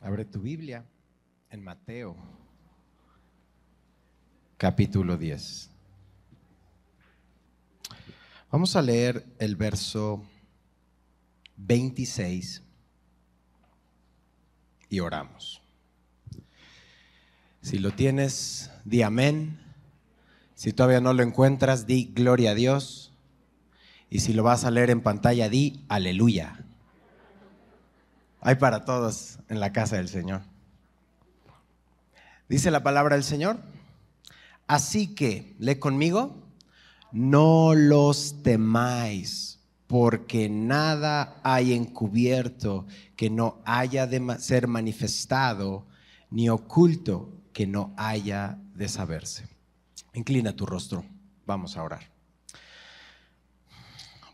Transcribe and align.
Abre 0.00 0.24
tu 0.24 0.40
Biblia 0.40 0.84
en 1.50 1.60
Mateo, 1.60 2.14
capítulo 4.56 5.16
10. 5.16 5.70
Vamos 8.52 8.76
a 8.76 8.82
leer 8.82 9.26
el 9.40 9.56
verso 9.56 10.22
26 11.56 12.62
y 14.88 15.00
oramos. 15.00 15.60
Si 17.60 17.80
lo 17.80 17.90
tienes, 17.90 18.70
di 18.84 19.02
amén. 19.02 19.58
Si 20.54 20.72
todavía 20.72 21.00
no 21.00 21.12
lo 21.12 21.24
encuentras, 21.24 21.88
di 21.88 22.12
gloria 22.14 22.52
a 22.52 22.54
Dios. 22.54 23.12
Y 24.10 24.20
si 24.20 24.32
lo 24.32 24.44
vas 24.44 24.64
a 24.64 24.70
leer 24.70 24.90
en 24.90 25.00
pantalla, 25.00 25.48
di 25.48 25.84
aleluya. 25.88 26.67
Hay 28.40 28.54
para 28.56 28.84
todos 28.84 29.38
en 29.48 29.60
la 29.60 29.72
casa 29.72 29.96
del 29.96 30.08
Señor. 30.08 30.42
Dice 32.48 32.70
la 32.70 32.82
palabra 32.82 33.16
del 33.16 33.24
Señor. 33.24 33.58
Así 34.66 35.14
que, 35.14 35.54
lee 35.58 35.76
conmigo, 35.76 36.36
no 37.10 37.74
los 37.74 38.42
temáis, 38.42 39.60
porque 39.86 40.48
nada 40.48 41.40
hay 41.42 41.72
encubierto 41.72 42.86
que 43.16 43.30
no 43.30 43.60
haya 43.64 44.06
de 44.06 44.38
ser 44.38 44.68
manifestado, 44.68 45.86
ni 46.30 46.48
oculto 46.48 47.32
que 47.52 47.66
no 47.66 47.94
haya 47.96 48.58
de 48.74 48.88
saberse. 48.88 49.48
Inclina 50.12 50.54
tu 50.54 50.66
rostro, 50.66 51.04
vamos 51.46 51.76
a 51.76 51.82
orar. 51.82 52.10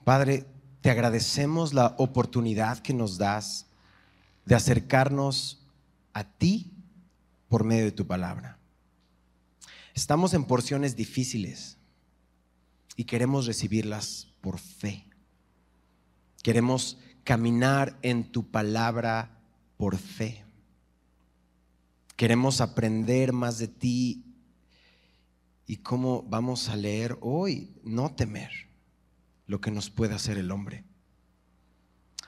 Padre, 0.05 0.47
te 0.80 0.91
agradecemos 0.91 1.73
la 1.73 1.95
oportunidad 1.98 2.80
que 2.80 2.92
nos 2.92 3.16
das 3.16 3.66
de 4.45 4.55
acercarnos 4.55 5.66
a 6.12 6.25
ti 6.25 6.73
por 7.48 7.65
medio 7.65 7.84
de 7.84 7.93
tu 7.93 8.07
palabra. 8.07 8.59
Estamos 9.95 10.34
en 10.34 10.45
porciones 10.45 10.97
difíciles 10.97 11.78
y 12.97 13.05
queremos 13.05 13.47
recibirlas 13.47 14.28
por 14.41 14.59
fe. 14.59 15.06
Queremos 16.42 16.98
caminar 17.23 17.98
en 18.03 18.31
tu 18.31 18.51
palabra 18.51 19.41
por 19.77 19.97
fe. 19.97 20.45
Queremos 22.17 22.61
aprender 22.61 23.33
más 23.33 23.58
de 23.58 23.69
ti 23.69 24.25
y 25.67 25.79
cómo 25.79 26.23
vamos 26.23 26.69
a 26.69 26.77
leer 26.77 27.17
hoy, 27.20 27.73
no 27.83 28.14
temer 28.14 28.51
lo 29.47 29.61
que 29.61 29.70
nos 29.70 29.91
puede 29.91 30.14
hacer 30.14 30.39
el 30.39 30.51
hombre. 30.51 30.84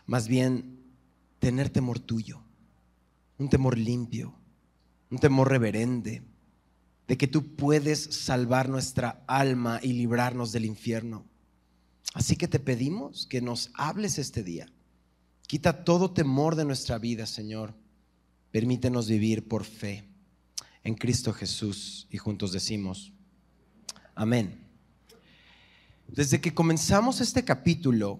Más 0.07 0.29
bien 0.29 0.76
tener 1.47 1.71
temor 1.71 2.01
tuyo, 2.01 2.43
un 3.39 3.49
temor 3.49 3.79
limpio, 3.79 4.35
un 5.13 5.19
temor 5.19 5.49
reverente, 5.49 6.25
de 7.07 7.17
que 7.17 7.29
tú 7.29 7.55
puedes 7.55 8.03
salvar 8.03 8.69
nuestra 8.69 9.23
alma 9.29 9.79
y 9.81 9.93
librarnos 9.93 10.51
del 10.51 10.65
infierno. 10.65 11.25
Así 12.15 12.35
que 12.35 12.49
te 12.49 12.59
pedimos 12.59 13.29
que 13.29 13.41
nos 13.41 13.71
hables 13.75 14.19
este 14.19 14.43
día. 14.43 14.67
Quita 15.47 15.85
todo 15.85 16.11
temor 16.11 16.57
de 16.57 16.65
nuestra 16.65 16.99
vida, 16.99 17.27
Señor. 17.27 17.77
Permítenos 18.51 19.07
vivir 19.07 19.47
por 19.47 19.63
fe 19.63 20.09
en 20.83 20.97
Cristo 20.97 21.33
Jesús 21.33 22.09
y 22.11 22.19
juntos 22.19 22.51
decimos, 22.51 23.13
amén. 24.17 24.67
Desde 26.09 26.41
que 26.41 26.53
comenzamos 26.53 27.21
este 27.21 27.45
capítulo, 27.45 28.19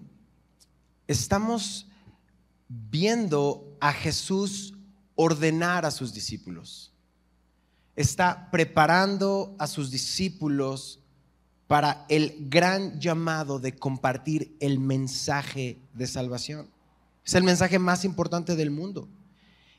estamos 1.09 1.87
viendo 2.67 3.77
a 3.79 3.93
Jesús 3.93 4.73
ordenar 5.15 5.85
a 5.85 5.91
sus 5.91 6.13
discípulos. 6.13 6.93
Está 7.95 8.49
preparando 8.51 9.55
a 9.57 9.67
sus 9.67 9.89
discípulos 9.89 10.99
para 11.67 12.05
el 12.09 12.47
gran 12.49 12.99
llamado 12.99 13.59
de 13.59 13.75
compartir 13.75 14.55
el 14.59 14.79
mensaje 14.79 15.81
de 15.93 16.07
salvación. 16.07 16.69
Es 17.25 17.33
el 17.35 17.43
mensaje 17.43 17.79
más 17.79 18.05
importante 18.05 18.55
del 18.55 18.71
mundo. 18.71 19.09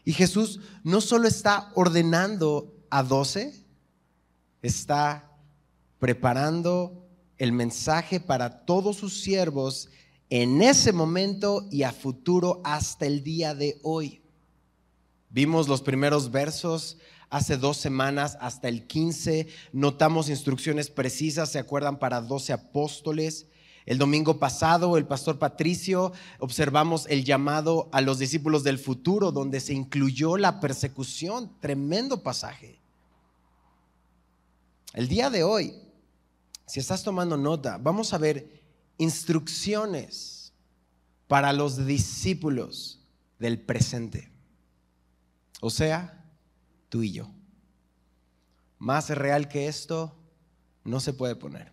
Y 0.04 0.12
Jesús 0.12 0.60
no 0.84 1.00
solo 1.00 1.28
está 1.28 1.71
ordenando 1.75 2.75
a 2.91 3.03
doce, 3.03 3.54
está 4.62 5.31
preparando 5.98 7.06
el 7.38 7.53
mensaje 7.53 8.21
para 8.21 8.65
todos 8.65 8.97
sus 8.97 9.22
siervos 9.22 9.88
en 10.31 10.62
ese 10.62 10.93
momento 10.93 11.66
y 11.71 11.83
a 11.83 11.93
futuro 11.93 12.61
hasta 12.65 13.06
el 13.06 13.22
día 13.22 13.55
de 13.55 13.78
hoy. 13.83 14.22
Vimos 15.31 15.69
los 15.69 15.83
primeros 15.83 16.31
versos 16.31 16.99
hace 17.31 17.56
dos 17.56 17.77
semanas 17.77 18.39
hasta 18.41 18.69
el 18.69 18.87
15, 18.87 19.47
notamos 19.72 20.28
instrucciones 20.28 20.91
precisas, 20.91 21.50
¿se 21.50 21.59
acuerdan? 21.59 21.99
Para 21.99 22.21
12 22.21 22.53
apóstoles. 22.53 23.47
El 23.84 23.97
domingo 23.97 24.39
pasado, 24.39 24.99
el 24.99 25.06
pastor 25.06 25.39
Patricio, 25.39 26.12
observamos 26.41 27.06
el 27.09 27.25
llamado 27.25 27.89
a 27.93 28.03
los 28.03 28.19
discípulos 28.19 28.62
del 28.62 28.78
futuro, 28.78 29.33
donde 29.33 29.60
se 29.60 29.72
incluyó 29.72 30.37
la 30.37 30.60
persecución, 30.60 31.59
tremendo 31.60 32.22
pasaje. 32.22 32.81
El 34.93 35.09
día 35.09 35.31
de 35.31 35.43
hoy, 35.43 35.75
si 36.66 36.81
estás 36.81 37.03
tomando 37.03 37.39
nota, 37.39 37.78
vamos 37.78 38.12
a 38.12 38.19
ver 38.19 38.59
instrucciones 38.98 40.53
para 41.26 41.53
los 41.53 41.86
discípulos 41.86 43.00
del 43.38 43.60
presente. 43.60 44.31
O 45.60 45.70
sea, 45.70 46.25
tú 46.88 47.03
y 47.03 47.12
yo. 47.12 47.31
Más 48.78 49.10
real 49.10 49.48
que 49.48 49.69
esto 49.69 50.16
no 50.84 51.00
se 51.00 51.12
puede 51.12 51.36
poner. 51.36 51.72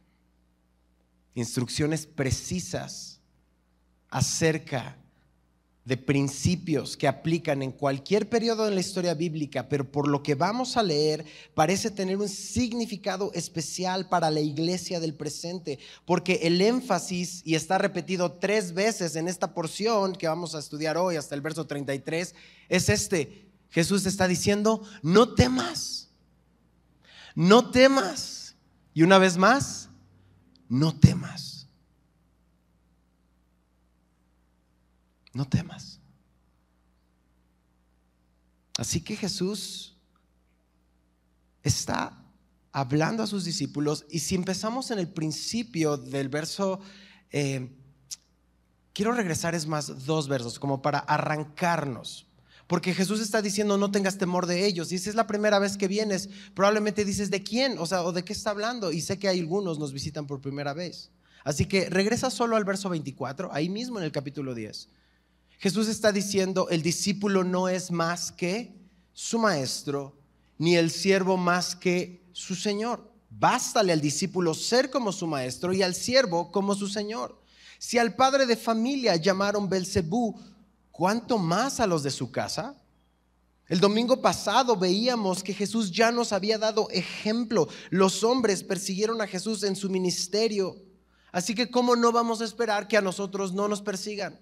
Instrucciones 1.35 2.05
precisas 2.05 3.19
acerca 4.09 4.97
de 5.85 5.97
principios 5.97 6.97
que 6.97 7.07
aplican 7.07 7.61
en 7.61 7.71
cualquier 7.71 8.27
periodo 8.27 8.65
de 8.65 8.73
la 8.73 8.81
historia 8.81 9.13
bíblica, 9.13 9.69
pero 9.69 9.89
por 9.89 10.07
lo 10.07 10.23
que 10.23 10.33
vamos 10.33 10.77
a 10.77 10.83
leer 10.83 11.23
parece 11.53 11.91
tener 11.91 12.17
un 12.17 12.27
significado 12.27 13.31
especial 13.33 14.09
para 14.09 14.31
la 14.31 14.39
iglesia 14.39 14.99
del 14.99 15.13
presente, 15.13 15.77
porque 16.03 16.39
el 16.41 16.59
énfasis, 16.59 17.43
y 17.45 17.53
está 17.53 17.77
repetido 17.77 18.31
tres 18.33 18.73
veces 18.73 19.15
en 19.15 19.27
esta 19.27 19.53
porción 19.53 20.13
que 20.13 20.27
vamos 20.27 20.55
a 20.55 20.59
estudiar 20.59 20.97
hoy 20.97 21.17
hasta 21.17 21.35
el 21.35 21.41
verso 21.41 21.67
33, 21.67 22.33
es 22.67 22.89
este. 22.89 23.45
Jesús 23.69 24.07
está 24.07 24.27
diciendo, 24.27 24.81
no 25.03 25.35
temas, 25.35 26.09
no 27.35 27.69
temas. 27.69 28.55
Y 28.93 29.03
una 29.03 29.19
vez 29.19 29.37
más, 29.37 29.89
no 30.67 30.97
temas. 30.97 31.54
No 35.35 35.47
temas. 35.47 35.99
Así 38.77 39.01
que 39.01 39.15
Jesús 39.15 39.97
está 41.61 42.25
hablando 42.71 43.21
a 43.23 43.27
sus 43.27 43.45
discípulos 43.45 44.05
y 44.09 44.19
si 44.19 44.35
empezamos 44.35 44.91
en 44.91 44.99
el 44.99 45.07
principio 45.07 45.97
del 45.97 46.29
verso, 46.29 46.79
eh, 47.31 47.69
quiero 48.93 49.11
regresar 49.11 49.55
es 49.55 49.67
más 49.67 50.05
dos 50.05 50.27
versos 50.27 50.57
como 50.57 50.81
para 50.81 50.99
arrancarnos. 50.99 52.27
Porque 52.67 52.95
Jesús 52.95 53.19
está 53.19 53.43
diciendo 53.43 53.77
no 53.77 53.91
tengas 53.91 54.17
temor 54.17 54.47
de 54.47 54.65
ellos. 54.65 54.91
Y 54.91 54.97
si 54.97 55.09
es 55.09 55.15
la 55.15 55.27
primera 55.27 55.59
vez 55.59 55.77
que 55.77 55.87
vienes, 55.87 56.29
probablemente 56.55 57.05
dices 57.05 57.29
de 57.29 57.43
quién, 57.43 57.77
o 57.77 57.85
sea, 57.85 58.01
o 58.01 58.11
de 58.11 58.23
qué 58.23 58.33
está 58.33 58.49
hablando. 58.49 58.91
Y 58.91 59.01
sé 59.01 59.19
que 59.19 59.27
hay 59.27 59.39
algunos 59.39 59.77
nos 59.77 59.93
visitan 59.93 60.25
por 60.25 60.41
primera 60.41 60.73
vez. 60.73 61.11
Así 61.43 61.67
que 61.67 61.89
regresa 61.91 62.31
solo 62.31 62.55
al 62.55 62.65
verso 62.65 62.89
24, 62.89 63.53
ahí 63.53 63.69
mismo 63.69 63.99
en 63.99 64.05
el 64.05 64.11
capítulo 64.11 64.55
10. 64.55 64.89
Jesús 65.59 65.87
está 65.87 66.11
diciendo, 66.11 66.67
el 66.69 66.81
discípulo 66.81 67.43
no 67.43 67.69
es 67.69 67.91
más 67.91 68.31
que 68.31 68.75
su 69.13 69.39
maestro, 69.39 70.17
ni 70.57 70.75
el 70.75 70.91
siervo 70.91 71.37
más 71.37 71.75
que 71.75 72.23
su 72.33 72.55
señor. 72.55 73.11
Bástale 73.29 73.93
al 73.93 74.01
discípulo 74.01 74.53
ser 74.53 74.89
como 74.89 75.11
su 75.11 75.27
maestro 75.27 75.73
y 75.73 75.81
al 75.81 75.95
siervo 75.95 76.51
como 76.51 76.75
su 76.75 76.87
señor. 76.87 77.41
Si 77.79 77.97
al 77.97 78.15
padre 78.15 78.45
de 78.45 78.55
familia 78.55 79.15
llamaron 79.15 79.69
Belcebú, 79.69 80.39
¿cuánto 80.91 81.37
más 81.37 81.79
a 81.79 81.87
los 81.87 82.03
de 82.03 82.11
su 82.11 82.31
casa? 82.31 82.81
El 83.67 83.79
domingo 83.79 84.21
pasado 84.21 84.77
veíamos 84.77 85.43
que 85.43 85.53
Jesús 85.53 85.91
ya 85.91 86.11
nos 86.11 86.31
había 86.31 86.57
dado 86.57 86.87
ejemplo. 86.91 87.67
Los 87.89 88.23
hombres 88.23 88.63
persiguieron 88.63 89.21
a 89.21 89.27
Jesús 89.27 89.63
en 89.63 89.75
su 89.75 89.89
ministerio. 89.89 90.75
Así 91.31 91.55
que 91.55 91.71
¿cómo 91.71 91.95
no 91.95 92.11
vamos 92.11 92.41
a 92.41 92.45
esperar 92.45 92.87
que 92.87 92.95
a 92.95 93.01
nosotros 93.01 93.53
no 93.53 93.67
nos 93.67 93.81
persigan? 93.81 94.39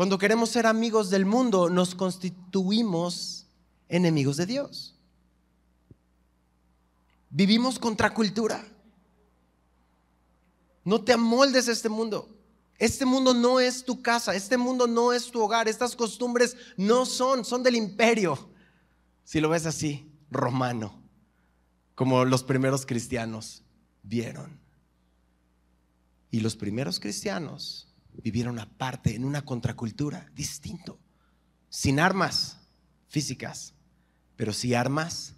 Cuando 0.00 0.16
queremos 0.16 0.48
ser 0.48 0.66
amigos 0.66 1.10
del 1.10 1.26
mundo, 1.26 1.68
nos 1.68 1.94
constituimos 1.94 3.46
enemigos 3.86 4.38
de 4.38 4.46
Dios. 4.46 4.96
Vivimos 7.28 7.78
contra 7.78 8.14
cultura. 8.14 8.66
No 10.86 11.04
te 11.04 11.12
amoldes 11.12 11.68
a 11.68 11.72
este 11.72 11.90
mundo. 11.90 12.34
Este 12.78 13.04
mundo 13.04 13.34
no 13.34 13.60
es 13.60 13.84
tu 13.84 14.00
casa, 14.00 14.34
este 14.34 14.56
mundo 14.56 14.86
no 14.86 15.12
es 15.12 15.30
tu 15.30 15.38
hogar, 15.42 15.68
estas 15.68 15.94
costumbres 15.94 16.56
no 16.78 17.04
son, 17.04 17.44
son 17.44 17.62
del 17.62 17.76
imperio. 17.76 18.48
Si 19.22 19.38
lo 19.38 19.50
ves 19.50 19.66
así, 19.66 20.10
romano, 20.30 20.98
como 21.94 22.24
los 22.24 22.42
primeros 22.42 22.86
cristianos 22.86 23.64
vieron. 24.02 24.60
Y 26.30 26.40
los 26.40 26.56
primeros 26.56 26.98
cristianos 27.00 27.89
vivieron 28.20 28.58
aparte, 28.58 29.14
en 29.14 29.24
una 29.24 29.42
contracultura, 29.42 30.30
distinto, 30.34 30.98
sin 31.68 32.00
armas 32.00 32.58
físicas, 33.08 33.74
pero 34.36 34.52
sí 34.52 34.74
armas 34.74 35.34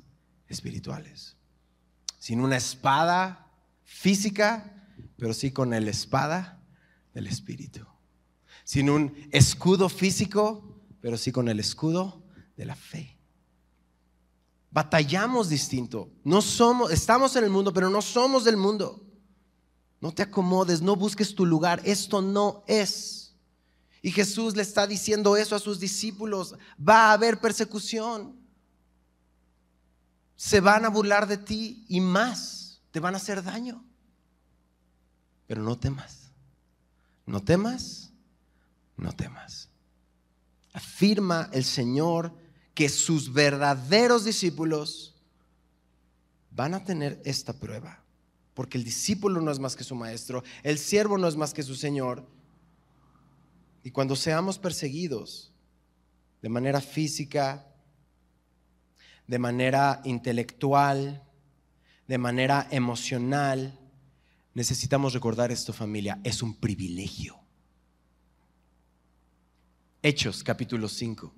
espirituales. 0.49 1.37
Sin 2.19 2.40
una 2.40 2.56
espada 2.56 3.50
física, 3.84 4.87
pero 5.17 5.34
sí 5.34 5.50
con 5.50 5.75
el 5.75 5.88
espada 5.88 6.62
del 7.14 7.26
Espíritu. 7.26 7.87
Sin 8.64 8.90
un 8.90 9.14
escudo 9.32 9.88
físico, 9.88 10.81
pero 11.00 11.19
sí 11.19 11.32
con 11.32 11.49
el 11.49 11.61
escudo 11.61 12.23
de 12.56 12.64
la 12.64 12.76
fe. 12.76 13.19
Batallamos 14.70 15.49
distinto. 15.49 16.11
No 16.25 16.40
somos, 16.40 16.90
estamos 16.93 17.37
en 17.37 17.44
el 17.44 17.50
mundo, 17.50 17.73
pero 17.73 17.90
no 17.90 18.00
somos 18.00 18.44
del 18.44 18.56
mundo. 18.56 19.05
No 20.02 20.12
te 20.12 20.22
acomodes, 20.22 20.82
no 20.82 20.96
busques 20.96 21.34
tu 21.34 21.46
lugar. 21.46 21.81
Esto 21.84 22.20
no 22.20 22.64
es. 22.66 23.34
Y 24.02 24.10
Jesús 24.10 24.56
le 24.56 24.62
está 24.62 24.87
diciendo 24.87 25.37
eso 25.37 25.54
a 25.54 25.60
sus 25.60 25.78
discípulos. 25.78 26.56
Va 26.76 27.10
a 27.10 27.12
haber 27.12 27.40
persecución. 27.40 28.37
Se 30.34 30.60
van 30.60 30.84
a 30.84 30.88
burlar 30.88 31.28
de 31.28 31.38
ti 31.38 31.87
y 31.88 32.00
más. 32.00 32.82
Te 32.90 32.99
van 32.99 33.14
a 33.14 33.19
hacer 33.19 33.44
daño. 33.44 33.84
Pero 35.46 35.62
no 35.62 35.78
temas. 35.78 36.32
No 37.25 37.40
temas, 37.40 38.10
no 38.96 39.12
temas. 39.12 39.69
Afirma 40.72 41.48
el 41.52 41.64
Señor 41.64 42.34
que 42.75 42.88
sus 42.88 43.32
verdaderos 43.32 44.25
discípulos 44.25 45.14
van 46.50 46.75
a 46.75 46.84
tener 46.84 47.22
esta 47.25 47.52
prueba, 47.52 48.01
porque 48.54 48.78
el 48.78 48.84
discípulo 48.84 49.40
no 49.40 49.50
es 49.50 49.58
más 49.58 49.76
que 49.76 49.84
su 49.84 49.94
maestro, 49.94 50.43
el 50.62 50.78
siervo 50.78 51.19
no 51.19 51.28
es 51.28 51.37
más 51.37 51.54
que 51.54 51.62
su 51.62 51.75
Señor. 51.75 52.26
Y 53.84 53.90
cuando 53.90 54.16
seamos 54.16 54.58
perseguidos 54.58 55.52
de 56.40 56.49
manera 56.49 56.81
física, 56.81 57.66
de 59.26 59.38
manera 59.38 60.00
intelectual, 60.04 61.22
de 62.06 62.19
manera 62.19 62.69
emocional, 62.70 63.78
Necesitamos 64.55 65.14
recordar 65.14 65.50
esto 65.50 65.72
familia, 65.72 66.20
es 66.25 66.43
un 66.43 66.55
privilegio. 66.55 67.38
Hechos 70.02 70.44
capítulo 70.44 70.88
5. 70.88 71.32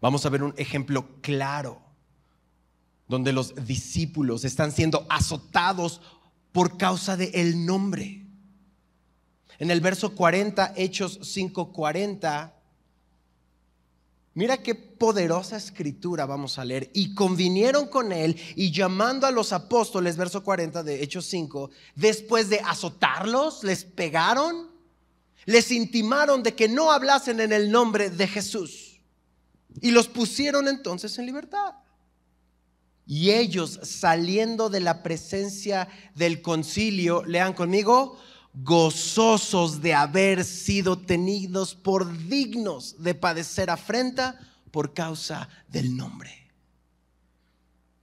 Vamos 0.00 0.26
a 0.26 0.28
ver 0.28 0.42
un 0.42 0.54
ejemplo 0.58 1.20
claro 1.22 1.80
donde 3.10 3.32
los 3.32 3.54
discípulos 3.66 4.44
están 4.44 4.72
siendo 4.72 5.04
azotados 5.10 6.00
por 6.52 6.78
causa 6.78 7.16
del 7.16 7.34
el 7.34 7.66
nombre. 7.66 8.24
En 9.58 9.70
el 9.70 9.82
verso 9.82 10.14
40, 10.14 10.72
Hechos 10.76 11.20
5:40 11.20 12.54
Mira 14.32 14.62
qué 14.62 14.76
poderosa 14.76 15.56
escritura 15.56 16.24
vamos 16.24 16.58
a 16.58 16.64
leer. 16.64 16.90
Y 16.94 17.14
convinieron 17.14 17.88
con 17.88 18.12
él 18.12 18.40
y 18.54 18.70
llamando 18.70 19.26
a 19.26 19.32
los 19.32 19.52
apóstoles, 19.52 20.16
verso 20.16 20.44
40 20.44 20.82
de 20.82 21.02
Hechos 21.02 21.26
5, 21.26 21.70
después 21.96 22.48
de 22.48 22.60
azotarlos, 22.60 23.64
les 23.64 23.84
pegaron, 23.84 24.70
les 25.46 25.72
intimaron 25.72 26.44
de 26.44 26.54
que 26.54 26.68
no 26.68 26.92
hablasen 26.92 27.40
en 27.40 27.52
el 27.52 27.72
nombre 27.72 28.08
de 28.08 28.28
Jesús. 28.28 29.00
Y 29.80 29.90
los 29.90 30.06
pusieron 30.06 30.68
entonces 30.68 31.18
en 31.18 31.26
libertad. 31.26 31.74
Y 33.10 33.32
ellos 33.32 33.80
saliendo 33.82 34.70
de 34.70 34.78
la 34.78 35.02
presencia 35.02 35.88
del 36.14 36.42
concilio, 36.42 37.24
lean 37.24 37.54
conmigo, 37.54 38.16
gozosos 38.54 39.82
de 39.82 39.94
haber 39.94 40.44
sido 40.44 40.96
tenidos 40.96 41.74
por 41.74 42.16
dignos 42.28 43.02
de 43.02 43.16
padecer 43.16 43.68
afrenta 43.68 44.38
por 44.70 44.94
causa 44.94 45.48
del 45.66 45.96
nombre. 45.96 46.52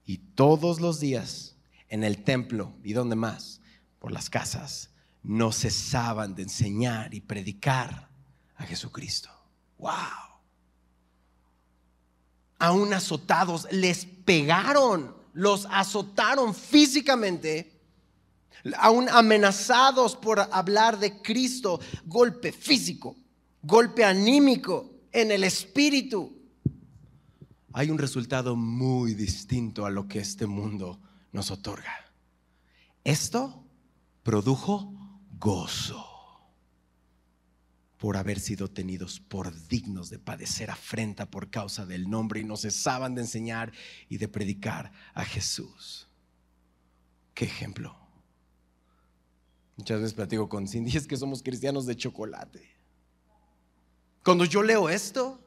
Y 0.04 0.18
todos 0.18 0.78
los 0.78 1.00
días 1.00 1.56
en 1.88 2.04
el 2.04 2.22
templo 2.22 2.76
y 2.84 2.92
donde 2.92 3.16
más, 3.16 3.62
por 3.98 4.12
las 4.12 4.28
casas, 4.28 4.90
no 5.22 5.52
cesaban 5.52 6.34
de 6.34 6.42
enseñar 6.42 7.14
y 7.14 7.22
predicar 7.22 8.10
a 8.56 8.64
Jesucristo. 8.64 9.30
¡Wow! 9.78 10.27
Aún 12.58 12.92
azotados, 12.92 13.66
les 13.70 14.04
pegaron, 14.04 15.14
los 15.32 15.66
azotaron 15.70 16.54
físicamente 16.54 17.78
aún 18.76 19.08
amenazados 19.08 20.16
por 20.16 20.40
hablar 20.40 20.98
de 20.98 21.22
Cristo, 21.22 21.80
golpe 22.04 22.52
físico, 22.52 23.16
golpe 23.62 24.04
anímico 24.04 24.90
en 25.12 25.30
el 25.30 25.44
espíritu. 25.44 26.36
Hay 27.72 27.90
un 27.90 27.98
resultado 27.98 28.56
muy 28.56 29.14
distinto 29.14 29.86
a 29.86 29.90
lo 29.90 30.08
que 30.08 30.18
este 30.18 30.46
mundo 30.46 30.98
nos 31.32 31.50
otorga. 31.50 31.92
Esto 33.04 33.64
produjo 34.22 34.92
gozo 35.38 36.07
por 37.98 38.16
haber 38.16 38.38
sido 38.38 38.68
tenidos 38.68 39.18
por 39.18 39.52
dignos 39.66 40.08
de 40.08 40.20
padecer 40.20 40.70
afrenta 40.70 41.26
por 41.26 41.50
causa 41.50 41.84
del 41.84 42.08
nombre 42.08 42.40
y 42.40 42.44
no 42.44 42.56
cesaban 42.56 43.14
de 43.14 43.22
enseñar 43.22 43.72
y 44.08 44.18
de 44.18 44.28
predicar 44.28 44.92
a 45.14 45.24
Jesús. 45.24 46.08
¿Qué 47.34 47.44
ejemplo? 47.44 47.96
Muchas 49.76 50.00
veces 50.00 50.14
platico 50.14 50.48
con 50.48 50.66
Cindy, 50.66 50.96
es 50.96 51.06
que 51.06 51.16
somos 51.16 51.42
cristianos 51.42 51.86
de 51.86 51.96
chocolate. 51.96 52.68
Cuando 54.24 54.44
yo 54.44 54.62
leo 54.62 54.88
esto 54.88 55.40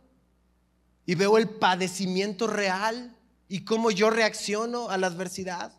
y 1.05 1.15
veo 1.15 1.37
el 1.37 1.49
padecimiento 1.49 2.47
real 2.47 3.17
y 3.47 3.63
cómo 3.63 3.91
yo 3.91 4.09
reacciono 4.09 4.89
a 4.89 4.97
la 4.97 5.07
adversidad, 5.07 5.73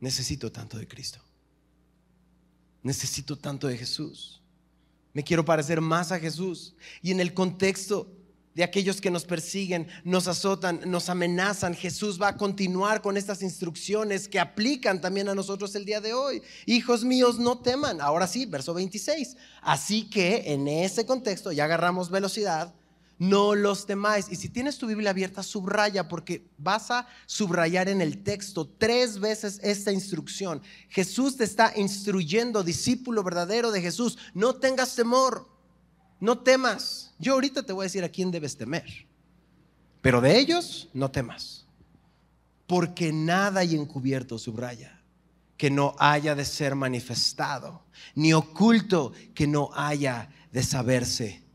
necesito 0.00 0.52
tanto 0.52 0.78
de 0.78 0.86
Cristo. 0.86 1.25
Necesito 2.86 3.36
tanto 3.36 3.66
de 3.66 3.76
Jesús. 3.76 4.40
Me 5.12 5.24
quiero 5.24 5.44
parecer 5.44 5.80
más 5.80 6.12
a 6.12 6.20
Jesús. 6.20 6.76
Y 7.02 7.10
en 7.10 7.18
el 7.18 7.34
contexto 7.34 8.08
de 8.54 8.62
aquellos 8.62 9.00
que 9.00 9.10
nos 9.10 9.24
persiguen, 9.24 9.88
nos 10.04 10.28
azotan, 10.28 10.80
nos 10.86 11.08
amenazan. 11.08 11.74
Jesús 11.74 12.22
va 12.22 12.28
a 12.28 12.36
continuar 12.36 13.02
con 13.02 13.16
estas 13.16 13.42
instrucciones 13.42 14.28
que 14.28 14.38
aplican 14.38 15.00
también 15.00 15.28
a 15.28 15.34
nosotros 15.34 15.74
el 15.74 15.84
día 15.84 16.00
de 16.00 16.14
hoy. 16.14 16.44
Hijos 16.64 17.02
míos, 17.02 17.40
no 17.40 17.58
teman. 17.58 18.00
Ahora 18.00 18.28
sí, 18.28 18.46
verso 18.46 18.72
26. 18.72 19.36
Así 19.62 20.08
que 20.08 20.44
en 20.52 20.68
ese 20.68 21.04
contexto, 21.04 21.50
ya 21.50 21.64
agarramos 21.64 22.08
velocidad, 22.08 22.72
no 23.18 23.54
los 23.54 23.86
temáis. 23.86 24.26
Y 24.30 24.36
si 24.36 24.48
tienes 24.48 24.78
tu 24.78 24.86
Biblia 24.86 25.10
abierta, 25.10 25.42
subraya, 25.42 26.08
porque 26.08 26.46
vas 26.58 26.90
a 26.90 27.06
subrayar 27.26 27.88
en 27.88 28.00
el 28.00 28.22
texto 28.22 28.68
tres 28.78 29.18
veces 29.18 29.60
esta 29.62 29.92
instrucción. 29.92 30.62
Jesús 30.88 31.36
te 31.36 31.44
está 31.44 31.72
instruyendo, 31.76 32.62
discípulo 32.62 33.22
verdadero 33.22 33.70
de 33.70 33.80
Jesús, 33.80 34.18
no 34.34 34.56
tengas 34.56 34.94
temor. 34.94 35.48
No 36.20 36.38
temas. 36.38 37.14
Yo 37.18 37.34
ahorita 37.34 37.62
te 37.62 37.72
voy 37.72 37.84
a 37.84 37.88
decir 37.88 38.04
a 38.04 38.08
quién 38.08 38.30
debes 38.30 38.56
temer. 38.56 39.06
Pero 40.00 40.20
de 40.20 40.38
ellos 40.38 40.88
no 40.94 41.10
temas. 41.10 41.66
Porque 42.66 43.12
nada 43.12 43.60
hay 43.60 43.74
encubierto, 43.74 44.38
subraya, 44.38 45.02
que 45.56 45.70
no 45.70 45.94
haya 45.98 46.34
de 46.34 46.44
ser 46.44 46.74
manifestado, 46.74 47.84
ni 48.14 48.32
oculto 48.32 49.12
que 49.34 49.46
no 49.46 49.70
haya 49.74 50.30
de 50.52 50.62
saberse. 50.62 51.45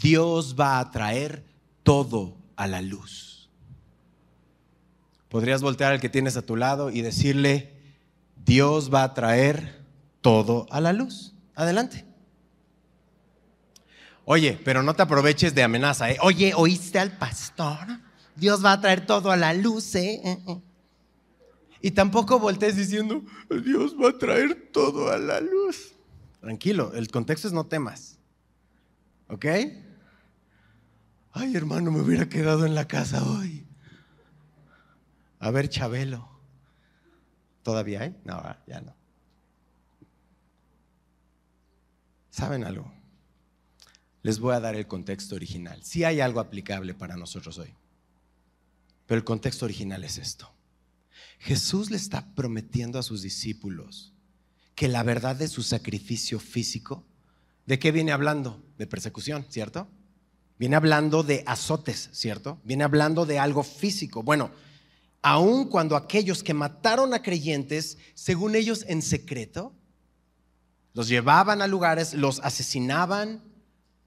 Dios 0.00 0.56
va 0.58 0.78
a 0.78 0.90
traer 0.90 1.44
todo 1.82 2.36
a 2.56 2.66
la 2.66 2.80
luz. 2.82 3.48
Podrías 5.28 5.62
voltear 5.62 5.92
al 5.92 6.00
que 6.00 6.08
tienes 6.08 6.36
a 6.36 6.42
tu 6.42 6.56
lado 6.56 6.90
y 6.90 7.02
decirle, 7.02 7.72
Dios 8.44 8.92
va 8.92 9.02
a 9.02 9.14
traer 9.14 9.82
todo 10.20 10.66
a 10.70 10.80
la 10.80 10.92
luz. 10.92 11.34
Adelante. 11.54 12.04
Oye, 14.24 14.58
pero 14.64 14.82
no 14.82 14.94
te 14.94 15.02
aproveches 15.02 15.54
de 15.54 15.62
amenaza. 15.62 16.10
¿eh? 16.10 16.18
Oye, 16.22 16.54
¿oíste 16.54 16.98
al 16.98 17.18
pastor? 17.18 17.86
Dios 18.36 18.64
va 18.64 18.72
a 18.72 18.80
traer 18.80 19.06
todo 19.06 19.30
a 19.30 19.36
la 19.36 19.52
luz. 19.52 19.94
¿eh? 19.96 20.20
eh, 20.24 20.38
eh. 20.46 20.60
Y 21.82 21.90
tampoco 21.90 22.38
voltees 22.38 22.76
diciendo, 22.76 23.22
Dios 23.50 23.94
va 24.00 24.10
a 24.10 24.18
traer 24.18 24.70
todo 24.72 25.10
a 25.10 25.18
la 25.18 25.40
luz. 25.40 25.92
Tranquilo, 26.40 26.92
el 26.94 27.08
contexto 27.08 27.48
es 27.48 27.52
no 27.52 27.66
temas. 27.66 28.18
¿Ok? 29.28 29.44
Ay, 31.36 31.56
hermano, 31.56 31.90
me 31.90 32.00
hubiera 32.00 32.28
quedado 32.28 32.64
en 32.64 32.76
la 32.76 32.86
casa 32.86 33.24
hoy. 33.24 33.66
A 35.40 35.50
ver, 35.50 35.68
Chabelo. 35.68 36.28
¿Todavía 37.64 38.02
hay? 38.02 38.16
No, 38.24 38.40
ya 38.68 38.80
no. 38.80 38.94
¿Saben 42.30 42.62
algo? 42.62 42.92
Les 44.22 44.38
voy 44.38 44.54
a 44.54 44.60
dar 44.60 44.76
el 44.76 44.86
contexto 44.86 45.34
original. 45.34 45.82
Sí 45.82 46.04
hay 46.04 46.20
algo 46.20 46.38
aplicable 46.38 46.94
para 46.94 47.16
nosotros 47.16 47.58
hoy. 47.58 47.74
Pero 49.06 49.18
el 49.18 49.24
contexto 49.24 49.64
original 49.64 50.04
es 50.04 50.18
esto. 50.18 50.52
Jesús 51.40 51.90
le 51.90 51.96
está 51.96 52.32
prometiendo 52.36 53.00
a 53.00 53.02
sus 53.02 53.22
discípulos 53.22 54.14
que 54.76 54.86
la 54.86 55.02
verdad 55.02 55.34
de 55.34 55.48
su 55.48 55.64
sacrificio 55.64 56.38
físico, 56.38 57.04
¿de 57.66 57.80
qué 57.80 57.90
viene 57.90 58.12
hablando? 58.12 58.64
De 58.78 58.86
persecución, 58.86 59.44
¿cierto? 59.50 59.88
Viene 60.64 60.76
hablando 60.76 61.22
de 61.22 61.44
azotes, 61.46 62.08
¿cierto? 62.12 62.58
Viene 62.64 62.84
hablando 62.84 63.26
de 63.26 63.38
algo 63.38 63.62
físico. 63.62 64.22
Bueno, 64.22 64.50
aun 65.20 65.68
cuando 65.68 65.94
aquellos 65.94 66.42
que 66.42 66.54
mataron 66.54 67.12
a 67.12 67.20
creyentes, 67.20 67.98
según 68.14 68.54
ellos 68.54 68.82
en 68.88 69.02
secreto, 69.02 69.74
los 70.94 71.06
llevaban 71.08 71.60
a 71.60 71.66
lugares, 71.66 72.14
los 72.14 72.40
asesinaban, 72.40 73.42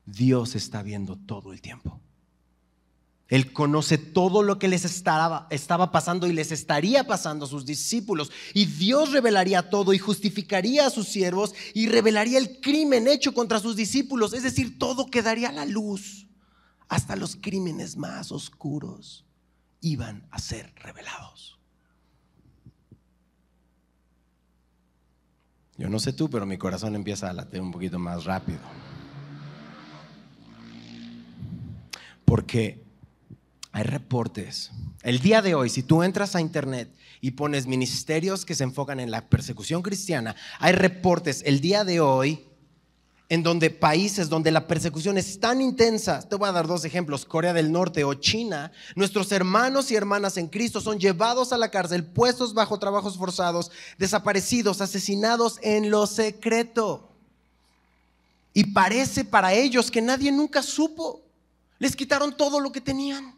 Dios 0.07 0.55
está 0.55 0.81
viendo 0.81 1.15
todo 1.15 1.53
el 1.53 1.61
tiempo. 1.61 2.01
Él 3.27 3.53
conoce 3.53 3.99
todo 3.99 4.41
lo 4.41 4.57
que 4.57 4.67
les 4.67 4.83
estaba, 4.83 5.45
estaba, 5.51 5.91
pasando 5.91 6.25
y 6.25 6.33
les 6.33 6.51
estaría 6.51 7.05
pasando 7.05 7.45
a 7.45 7.49
sus 7.49 7.67
discípulos. 7.67 8.31
Y 8.55 8.65
Dios 8.65 9.11
revelaría 9.11 9.69
todo 9.69 9.93
y 9.93 9.99
justificaría 9.99 10.87
a 10.87 10.89
sus 10.89 11.07
siervos 11.07 11.53
y 11.75 11.85
revelaría 11.85 12.39
el 12.39 12.59
crimen 12.61 13.07
hecho 13.07 13.35
contra 13.35 13.59
sus 13.59 13.75
discípulos. 13.75 14.33
Es 14.33 14.41
decir, 14.41 14.79
todo 14.79 15.05
quedaría 15.05 15.49
a 15.49 15.53
la 15.53 15.65
luz. 15.67 16.26
Hasta 16.89 17.15
los 17.15 17.35
crímenes 17.35 17.97
más 17.97 18.31
oscuros 18.31 19.25
iban 19.81 20.27
a 20.31 20.39
ser 20.39 20.73
revelados. 20.75 21.59
Yo 25.77 25.89
no 25.89 25.99
sé 25.99 26.11
tú, 26.11 26.29
pero 26.29 26.45
mi 26.45 26.57
corazón 26.57 26.95
empieza 26.95 27.29
a 27.29 27.33
latir 27.33 27.61
un 27.61 27.71
poquito 27.71 27.99
más 27.99 28.23
rápido. 28.23 28.59
Porque 32.25 32.83
hay 33.71 33.83
reportes. 33.83 34.71
El 35.03 35.19
día 35.19 35.43
de 35.43 35.53
hoy, 35.53 35.69
si 35.69 35.83
tú 35.83 36.01
entras 36.01 36.35
a 36.35 36.41
internet 36.41 36.91
y 37.21 37.31
pones 37.31 37.67
ministerios 37.67 38.43
que 38.43 38.55
se 38.55 38.63
enfocan 38.63 38.99
en 38.99 39.11
la 39.11 39.29
persecución 39.29 39.83
cristiana, 39.83 40.35
hay 40.59 40.73
reportes 40.73 41.43
el 41.45 41.61
día 41.61 41.83
de 41.83 41.99
hoy 41.99 42.46
en 43.29 43.43
donde 43.43 43.69
países 43.69 44.29
donde 44.29 44.51
la 44.51 44.67
persecución 44.67 45.17
es 45.17 45.39
tan 45.39 45.61
intensa, 45.61 46.27
te 46.27 46.35
voy 46.35 46.47
a 46.47 46.53
dar 46.53 46.65
dos 46.65 46.85
ejemplos, 46.85 47.25
Corea 47.25 47.53
del 47.53 47.71
Norte 47.71 48.03
o 48.03 48.13
China, 48.13 48.71
nuestros 48.95 49.31
hermanos 49.31 49.91
y 49.91 49.95
hermanas 49.95 50.37
en 50.37 50.47
Cristo 50.47 50.79
son 50.79 50.97
llevados 50.97 51.51
a 51.51 51.57
la 51.57 51.69
cárcel, 51.69 52.05
puestos 52.05 52.53
bajo 52.53 52.79
trabajos 52.79 53.17
forzados, 53.17 53.69
desaparecidos, 53.97 54.79
asesinados 54.79 55.59
en 55.61 55.89
lo 55.89 56.07
secreto. 56.07 57.11
Y 58.53 58.71
parece 58.71 59.25
para 59.25 59.53
ellos 59.53 59.91
que 59.91 60.01
nadie 60.01 60.31
nunca 60.31 60.63
supo. 60.63 61.21
Les 61.79 61.95
quitaron 61.95 62.35
todo 62.35 62.59
lo 62.59 62.71
que 62.71 62.81
tenían. 62.81 63.35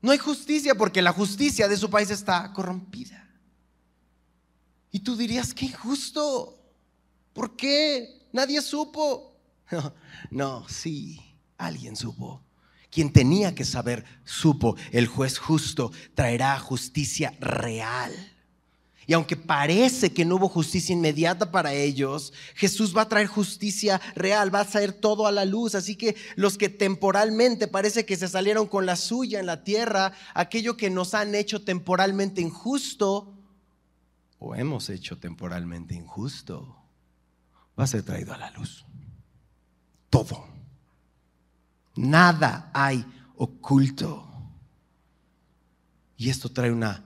No 0.00 0.12
hay 0.12 0.18
justicia 0.18 0.74
porque 0.74 1.02
la 1.02 1.12
justicia 1.12 1.66
de 1.66 1.76
su 1.76 1.88
país 1.90 2.10
está 2.10 2.52
corrompida. 2.52 3.26
Y 4.92 5.00
tú 5.00 5.16
dirías, 5.16 5.54
qué 5.54 5.64
injusto. 5.64 6.53
¿Por 7.34 7.56
qué? 7.56 8.22
Nadie 8.32 8.62
supo. 8.62 9.36
No, 10.30 10.66
sí, 10.68 11.20
alguien 11.58 11.96
supo. 11.96 12.40
Quien 12.90 13.12
tenía 13.12 13.54
que 13.54 13.64
saber, 13.64 14.04
supo. 14.24 14.76
El 14.90 15.06
juez 15.06 15.38
justo 15.38 15.92
traerá 16.14 16.58
justicia 16.58 17.34
real. 17.40 18.12
Y 19.06 19.12
aunque 19.12 19.36
parece 19.36 20.14
que 20.14 20.24
no 20.24 20.36
hubo 20.36 20.48
justicia 20.48 20.94
inmediata 20.94 21.50
para 21.50 21.74
ellos, 21.74 22.32
Jesús 22.54 22.96
va 22.96 23.02
a 23.02 23.08
traer 23.08 23.26
justicia 23.26 24.00
real, 24.14 24.54
va 24.54 24.60
a 24.60 24.64
traer 24.64 24.92
todo 24.92 25.26
a 25.26 25.32
la 25.32 25.44
luz. 25.44 25.74
Así 25.74 25.94
que 25.94 26.16
los 26.36 26.56
que 26.56 26.70
temporalmente 26.70 27.68
parece 27.68 28.06
que 28.06 28.16
se 28.16 28.28
salieron 28.28 28.66
con 28.66 28.86
la 28.86 28.96
suya 28.96 29.40
en 29.40 29.46
la 29.46 29.62
tierra, 29.62 30.12
aquello 30.32 30.76
que 30.76 30.88
nos 30.88 31.12
han 31.14 31.34
hecho 31.34 31.62
temporalmente 31.62 32.40
injusto, 32.40 33.34
o 34.38 34.54
hemos 34.54 34.90
hecho 34.90 35.18
temporalmente 35.18 35.94
injusto, 35.94 36.83
va 37.78 37.84
a 37.84 37.88
ser 37.88 38.02
traído 38.02 38.32
a 38.32 38.38
la 38.38 38.50
luz. 38.50 38.84
Todo. 40.10 40.46
Nada 41.96 42.70
hay 42.72 43.04
oculto. 43.36 44.28
Y 46.16 46.30
esto 46.30 46.50
trae 46.50 46.70
una 46.70 47.04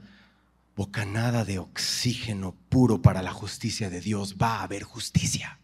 bocanada 0.77 1.45
de 1.45 1.59
oxígeno 1.59 2.55
puro 2.69 3.03
para 3.03 3.23
la 3.23 3.33
justicia 3.33 3.91
de 3.91 4.01
Dios. 4.01 4.37
Va 4.41 4.59
a 4.59 4.63
haber 4.63 4.85
justicia. 4.85 5.59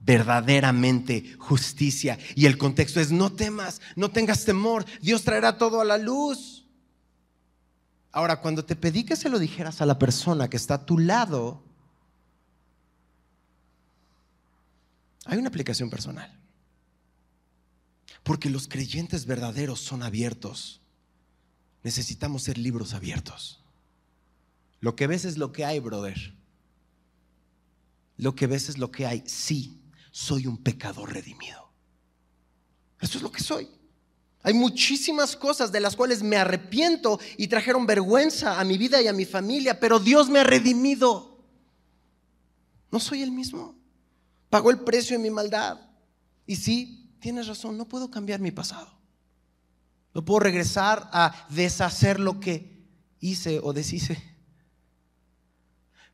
Verdaderamente 0.00 1.34
justicia. 1.38 2.18
Y 2.34 2.46
el 2.46 2.58
contexto 2.58 3.00
es, 3.00 3.10
no 3.10 3.32
temas, 3.32 3.80
no 3.94 4.10
tengas 4.10 4.44
temor. 4.44 4.84
Dios 5.00 5.22
traerá 5.22 5.58
todo 5.58 5.80
a 5.80 5.84
la 5.84 5.98
luz. 5.98 6.66
Ahora, 8.12 8.40
cuando 8.40 8.64
te 8.64 8.76
pedí 8.76 9.04
que 9.04 9.16
se 9.16 9.28
lo 9.28 9.38
dijeras 9.38 9.80
a 9.80 9.86
la 9.86 9.98
persona 9.98 10.48
que 10.48 10.56
está 10.56 10.74
a 10.74 10.86
tu 10.86 10.98
lado, 10.98 11.62
Hay 15.26 15.38
una 15.38 15.48
aplicación 15.48 15.90
personal. 15.90 16.32
Porque 18.22 18.50
los 18.50 18.68
creyentes 18.68 19.26
verdaderos 19.26 19.80
son 19.80 20.02
abiertos. 20.02 20.80
Necesitamos 21.82 22.44
ser 22.44 22.58
libros 22.58 22.94
abiertos. 22.94 23.60
Lo 24.80 24.96
que 24.96 25.06
ves 25.06 25.24
es 25.24 25.36
lo 25.36 25.52
que 25.52 25.64
hay, 25.64 25.78
brother. 25.80 26.34
Lo 28.16 28.34
que 28.34 28.46
ves 28.46 28.68
es 28.68 28.78
lo 28.78 28.90
que 28.90 29.06
hay. 29.06 29.22
Sí, 29.26 29.80
soy 30.10 30.46
un 30.46 30.58
pecador 30.58 31.12
redimido. 31.12 31.70
Eso 33.00 33.18
es 33.18 33.22
lo 33.22 33.30
que 33.30 33.42
soy. 33.42 33.68
Hay 34.42 34.54
muchísimas 34.54 35.36
cosas 35.36 35.72
de 35.72 35.80
las 35.80 35.96
cuales 35.96 36.22
me 36.22 36.36
arrepiento 36.36 37.18
y 37.36 37.48
trajeron 37.48 37.84
vergüenza 37.84 38.60
a 38.60 38.64
mi 38.64 38.78
vida 38.78 39.02
y 39.02 39.08
a 39.08 39.12
mi 39.12 39.24
familia, 39.24 39.80
pero 39.80 39.98
Dios 39.98 40.28
me 40.28 40.38
ha 40.38 40.44
redimido. 40.44 41.44
No 42.92 43.00
soy 43.00 43.22
el 43.22 43.32
mismo. 43.32 43.76
Pagó 44.56 44.70
el 44.70 44.78
precio 44.78 45.18
de 45.18 45.22
mi 45.22 45.28
maldad. 45.28 45.78
Y 46.46 46.56
sí, 46.56 47.14
tienes 47.20 47.46
razón, 47.46 47.76
no 47.76 47.86
puedo 47.86 48.10
cambiar 48.10 48.40
mi 48.40 48.52
pasado. 48.52 48.88
No 50.14 50.24
puedo 50.24 50.40
regresar 50.40 51.10
a 51.12 51.46
deshacer 51.50 52.18
lo 52.18 52.40
que 52.40 52.82
hice 53.20 53.60
o 53.62 53.74
deshice. 53.74 54.16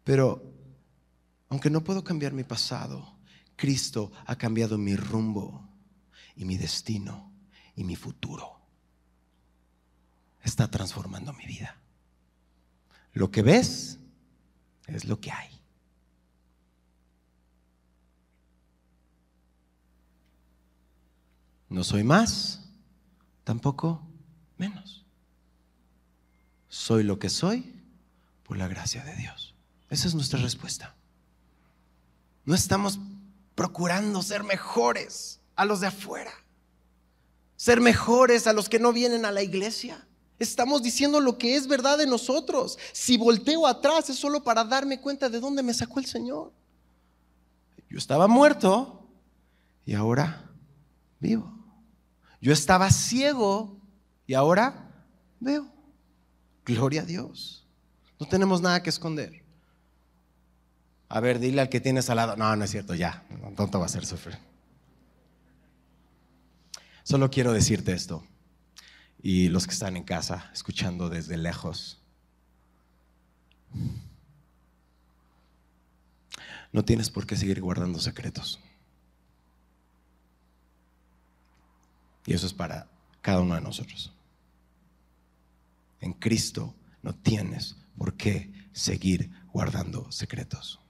Pero, 0.03 0.43
aunque 1.51 1.71
no 1.71 1.85
puedo 1.85 2.03
cambiar 2.03 2.33
mi 2.33 2.43
pasado, 2.43 3.17
Cristo 3.55 4.11
ha 4.27 4.35
cambiado 4.35 4.77
mi 4.77 4.97
rumbo 4.97 5.65
y 6.35 6.45
mi 6.45 6.57
destino 6.57 7.31
y 7.77 7.85
mi 7.85 7.95
futuro. 7.95 8.61
Está 10.43 10.69
transformando 10.69 11.33
mi 11.33 11.47
vida. 11.47 11.81
Lo 13.13 13.31
que 13.31 13.43
ves 13.43 14.01
es 14.89 15.05
lo 15.05 15.21
que 15.21 15.31
hay. 15.31 15.62
No 21.73 21.85
soy 21.85 22.05
más, 22.05 22.61
tampoco 23.45 24.03
menos. 24.59 25.07
Soy 26.69 27.03
lo 27.03 27.19
que 27.19 27.31
soy 27.31 27.75
por 28.43 28.59
la 28.59 28.69
gracia 28.69 29.03
de 29.05 29.17
Dios. 29.17 29.55
Esa 29.89 30.07
es 30.07 30.15
nuestra 30.15 30.39
respuesta. 30.39 30.95
No 32.45 32.55
estamos 32.55 32.99
procurando 33.55 34.21
ser 34.21 34.45
mejores 34.45 35.41
a 35.57 35.65
los 35.65 35.81
de 35.81 35.87
afuera, 35.87 36.33
ser 37.57 37.81
mejores 37.81 38.47
a 38.47 38.53
los 38.53 38.69
que 38.69 38.79
no 38.79 38.93
vienen 38.93 39.25
a 39.25 39.33
la 39.33 39.43
iglesia. 39.43 40.07
Estamos 40.39 40.83
diciendo 40.83 41.21
lo 41.21 41.39
que 41.39 41.57
es 41.57 41.67
verdad 41.69 41.97
de 41.97 42.07
nosotros. 42.07 42.79
Si 42.93 43.17
volteo 43.17 43.67
atrás 43.67 44.11
es 44.11 44.19
solo 44.19 44.45
para 44.45 44.63
darme 44.63 45.01
cuenta 45.01 45.31
de 45.31 45.41
dónde 45.41 45.63
me 45.63 45.73
sacó 45.73 46.01
el 46.01 46.07
Señor. 46.07 46.53
Yo 47.89 47.97
estaba 47.97 48.29
muerto 48.29 49.09
y 49.87 49.95
ahora 49.95 50.51
vivo. 51.19 51.62
Yo 52.43 52.53
estaba 52.53 52.91
ciego 52.91 53.81
y 54.27 54.35
ahora 54.35 54.91
veo. 55.39 55.73
Gloria 56.67 57.03
a 57.03 57.05
Dios. 57.05 57.65
No 58.19 58.27
tenemos 58.27 58.61
nada 58.61 58.83
que 58.83 58.91
esconder. 58.91 59.45
A 61.09 61.21
ver, 61.21 61.39
dile 61.39 61.61
al 61.61 61.69
que 61.69 61.81
tienes 61.81 62.11
al 62.11 62.17
lado. 62.17 62.37
No, 62.37 62.55
no 62.57 62.65
es 62.65 62.71
cierto, 62.71 62.97
ya. 62.97 63.25
Tonto 63.57 63.79
va 63.79 63.87
a 63.87 63.89
ser 63.89 64.05
sufrir. 64.05 64.37
Solo 67.05 67.31
quiero 67.31 67.53
decirte 67.53 67.93
esto. 67.93 68.27
Y 69.23 69.49
los 69.49 69.69
que 69.69 69.75
están 69.75 69.97
en 69.97 70.03
casa, 70.03 70.51
escuchando 70.53 71.09
desde 71.09 71.37
lejos. 71.37 72.01
No 76.73 76.85
tienes 76.85 77.09
por 77.09 77.25
qué 77.25 77.37
seguir 77.37 77.61
guardando 77.61 78.01
secretos. 78.01 78.59
Y 82.27 82.35
eso 82.35 82.47
es 82.47 82.55
para 82.55 82.89
cada 83.21 83.41
uno 83.41 83.55
de 83.55 83.61
nosotros. 83.61 84.13
En 86.01 86.13
Cristo 86.15 86.75
no 87.03 87.15
tienes 87.15 87.77
por 87.97 88.15
qué 88.15 88.53
seguir 88.73 89.31
guardando 89.53 90.11
secretos. 90.11 90.81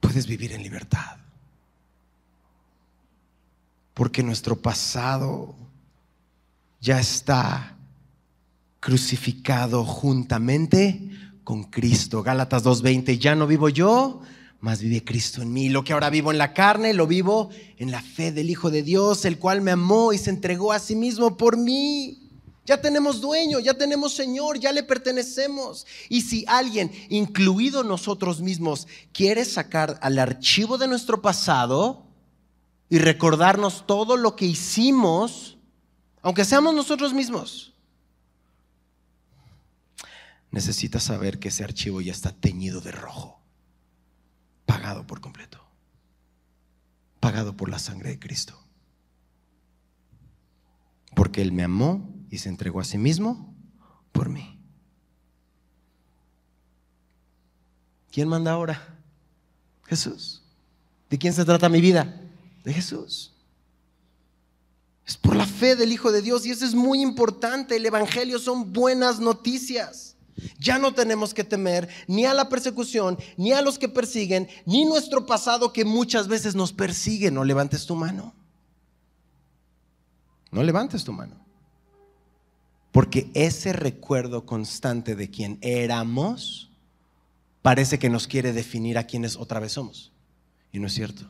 Puedes 0.00 0.26
vivir 0.26 0.52
en 0.52 0.62
libertad. 0.62 1.18
Porque 3.94 4.22
nuestro 4.22 4.60
pasado 4.60 5.54
ya 6.80 7.00
está 7.00 7.76
crucificado 8.80 9.84
juntamente 9.84 11.10
con 11.44 11.64
Cristo. 11.64 12.22
Gálatas 12.22 12.64
2.20, 12.64 13.18
ya 13.18 13.34
no 13.34 13.46
vivo 13.46 13.68
yo, 13.68 14.20
mas 14.64 14.80
vive 14.80 15.04
Cristo 15.04 15.42
en 15.42 15.52
mí. 15.52 15.68
Lo 15.68 15.84
que 15.84 15.92
ahora 15.92 16.08
vivo 16.08 16.32
en 16.32 16.38
la 16.38 16.54
carne, 16.54 16.94
lo 16.94 17.06
vivo 17.06 17.50
en 17.76 17.90
la 17.90 18.00
fe 18.00 18.32
del 18.32 18.48
Hijo 18.48 18.70
de 18.70 18.82
Dios, 18.82 19.26
el 19.26 19.38
cual 19.38 19.60
me 19.60 19.72
amó 19.72 20.14
y 20.14 20.16
se 20.16 20.30
entregó 20.30 20.72
a 20.72 20.78
sí 20.78 20.96
mismo 20.96 21.36
por 21.36 21.58
mí. 21.58 22.30
Ya 22.64 22.80
tenemos 22.80 23.20
dueño, 23.20 23.60
ya 23.60 23.74
tenemos 23.74 24.14
Señor, 24.14 24.58
ya 24.58 24.72
le 24.72 24.82
pertenecemos. 24.82 25.86
Y 26.08 26.22
si 26.22 26.46
alguien, 26.48 26.90
incluido 27.10 27.84
nosotros 27.84 28.40
mismos, 28.40 28.88
quiere 29.12 29.44
sacar 29.44 29.98
al 30.00 30.18
archivo 30.18 30.78
de 30.78 30.88
nuestro 30.88 31.20
pasado 31.20 32.06
y 32.88 32.96
recordarnos 32.96 33.86
todo 33.86 34.16
lo 34.16 34.34
que 34.34 34.46
hicimos, 34.46 35.58
aunque 36.22 36.46
seamos 36.46 36.74
nosotros 36.74 37.12
mismos, 37.12 37.74
necesita 40.50 41.00
saber 41.00 41.38
que 41.38 41.48
ese 41.48 41.64
archivo 41.64 42.00
ya 42.00 42.12
está 42.12 42.32
teñido 42.32 42.80
de 42.80 42.92
rojo, 42.92 43.43
pagado 44.84 45.06
por 45.06 45.22
completo, 45.22 45.58
pagado 47.18 47.56
por 47.56 47.70
la 47.70 47.78
sangre 47.78 48.10
de 48.10 48.18
Cristo. 48.18 48.62
Porque 51.16 51.40
Él 51.40 51.52
me 51.52 51.62
amó 51.62 52.14
y 52.28 52.36
se 52.36 52.50
entregó 52.50 52.80
a 52.80 52.84
sí 52.84 52.98
mismo 52.98 53.56
por 54.12 54.28
mí. 54.28 54.60
¿Quién 58.12 58.28
manda 58.28 58.52
ahora? 58.52 58.98
Jesús. 59.84 60.42
¿De 61.08 61.16
quién 61.16 61.32
se 61.32 61.46
trata 61.46 61.70
mi 61.70 61.80
vida? 61.80 62.20
De 62.62 62.74
Jesús. 62.74 63.32
Es 65.06 65.16
por 65.16 65.34
la 65.34 65.46
fe 65.46 65.76
del 65.76 65.92
Hijo 65.92 66.12
de 66.12 66.20
Dios 66.20 66.44
y 66.44 66.50
eso 66.50 66.66
es 66.66 66.74
muy 66.74 67.00
importante. 67.00 67.76
El 67.76 67.86
Evangelio 67.86 68.38
son 68.38 68.74
buenas 68.74 69.18
noticias. 69.18 70.13
Ya 70.58 70.78
no 70.78 70.92
tenemos 70.92 71.32
que 71.32 71.44
temer 71.44 71.88
ni 72.06 72.24
a 72.24 72.34
la 72.34 72.48
persecución, 72.48 73.18
ni 73.36 73.52
a 73.52 73.62
los 73.62 73.78
que 73.78 73.88
persiguen, 73.88 74.48
ni 74.66 74.84
nuestro 74.84 75.26
pasado 75.26 75.72
que 75.72 75.84
muchas 75.84 76.28
veces 76.28 76.54
nos 76.54 76.72
persigue. 76.72 77.30
No 77.30 77.44
levantes 77.44 77.86
tu 77.86 77.94
mano. 77.94 78.34
No 80.50 80.62
levantes 80.62 81.04
tu 81.04 81.12
mano. 81.12 81.36
Porque 82.92 83.30
ese 83.34 83.72
recuerdo 83.72 84.46
constante 84.46 85.16
de 85.16 85.28
quien 85.28 85.58
éramos 85.60 86.70
parece 87.60 87.98
que 87.98 88.08
nos 88.08 88.28
quiere 88.28 88.52
definir 88.52 88.98
a 88.98 89.04
quienes 89.04 89.36
otra 89.36 89.58
vez 89.58 89.72
somos. 89.72 90.12
Y 90.70 90.78
no 90.78 90.86
es 90.86 90.94
cierto. 90.94 91.28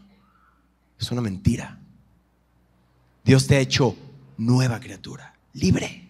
Es 0.98 1.10
una 1.10 1.20
mentira. 1.20 1.80
Dios 3.24 3.46
te 3.46 3.56
ha 3.56 3.60
hecho 3.60 3.96
nueva 4.36 4.80
criatura, 4.80 5.34
libre. 5.54 6.03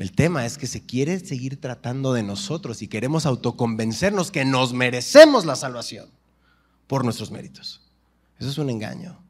El 0.00 0.12
tema 0.12 0.46
es 0.46 0.58
que 0.58 0.66
se 0.66 0.84
quiere 0.84 1.20
seguir 1.20 1.60
tratando 1.60 2.12
de 2.12 2.22
nosotros 2.22 2.82
y 2.82 2.88
queremos 2.88 3.26
autoconvencernos 3.26 4.30
que 4.30 4.44
nos 4.44 4.72
merecemos 4.72 5.44
la 5.44 5.54
salvación 5.54 6.08
por 6.86 7.04
nuestros 7.04 7.30
méritos. 7.30 7.82
Eso 8.38 8.48
es 8.48 8.58
un 8.58 8.70
engaño. 8.70 9.20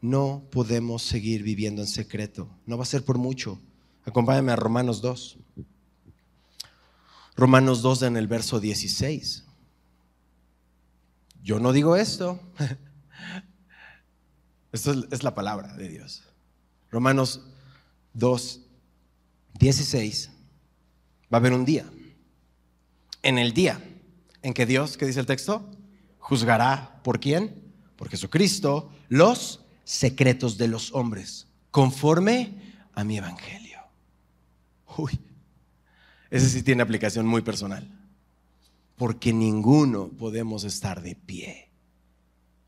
no 0.00 0.44
podemos 0.50 1.02
seguir 1.02 1.42
viviendo 1.42 1.82
en 1.82 1.88
secreto. 1.88 2.48
No 2.66 2.76
va 2.76 2.84
a 2.84 2.86
ser 2.86 3.04
por 3.04 3.18
mucho. 3.18 3.60
Acompáñame 4.04 4.52
a 4.52 4.56
Romanos 4.56 5.02
2. 5.02 5.38
Romanos 7.36 7.82
2 7.82 8.02
en 8.02 8.16
el 8.16 8.26
verso 8.26 8.60
16. 8.60 9.44
Yo 11.42 11.60
no 11.60 11.72
digo 11.72 11.96
esto. 11.96 12.40
Esto 14.72 15.06
es 15.10 15.22
la 15.22 15.34
palabra 15.34 15.74
de 15.74 15.88
Dios. 15.88 16.27
Romanos 16.90 17.42
2, 18.14 18.60
16. 19.58 20.30
Va 21.32 21.36
a 21.36 21.40
haber 21.40 21.52
un 21.52 21.64
día. 21.64 21.84
En 23.22 23.38
el 23.38 23.52
día 23.52 23.82
en 24.42 24.54
que 24.54 24.66
Dios, 24.66 24.96
¿qué 24.96 25.06
dice 25.06 25.20
el 25.20 25.26
texto? 25.26 25.70
Juzgará 26.18 27.00
por 27.02 27.20
quién? 27.20 27.72
Por 27.96 28.08
Jesucristo 28.08 28.90
los 29.08 29.64
secretos 29.84 30.58
de 30.58 30.68
los 30.68 30.92
hombres, 30.92 31.46
conforme 31.70 32.76
a 32.94 33.04
mi 33.04 33.16
evangelio. 33.16 33.80
Uy, 34.96 35.18
ese 36.30 36.48
sí 36.48 36.62
tiene 36.62 36.82
aplicación 36.82 37.26
muy 37.26 37.42
personal. 37.42 37.90
Porque 38.96 39.32
ninguno 39.32 40.08
podemos 40.08 40.64
estar 40.64 41.02
de 41.02 41.14
pie. 41.14 41.70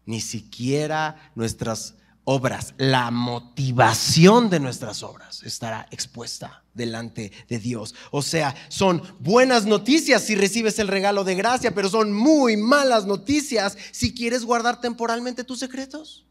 Ni 0.06 0.20
siquiera 0.20 1.32
nuestras 1.34 1.96
obras, 2.32 2.74
la 2.78 3.10
motivación 3.10 4.50
de 4.50 4.60
nuestras 4.60 5.02
obras 5.02 5.42
estará 5.42 5.88
expuesta 5.90 6.62
delante 6.74 7.32
de 7.48 7.58
Dios. 7.58 7.92
O 8.12 8.22
sea, 8.22 8.54
son 8.68 9.02
buenas 9.18 9.66
noticias 9.66 10.22
si 10.22 10.36
recibes 10.36 10.78
el 10.78 10.86
regalo 10.86 11.24
de 11.24 11.34
gracia, 11.34 11.74
pero 11.74 11.88
son 11.88 12.12
muy 12.12 12.56
malas 12.56 13.04
noticias 13.04 13.76
si 13.90 14.14
quieres 14.14 14.44
guardar 14.44 14.80
temporalmente 14.80 15.42
tus 15.42 15.58
secretos. 15.58 16.24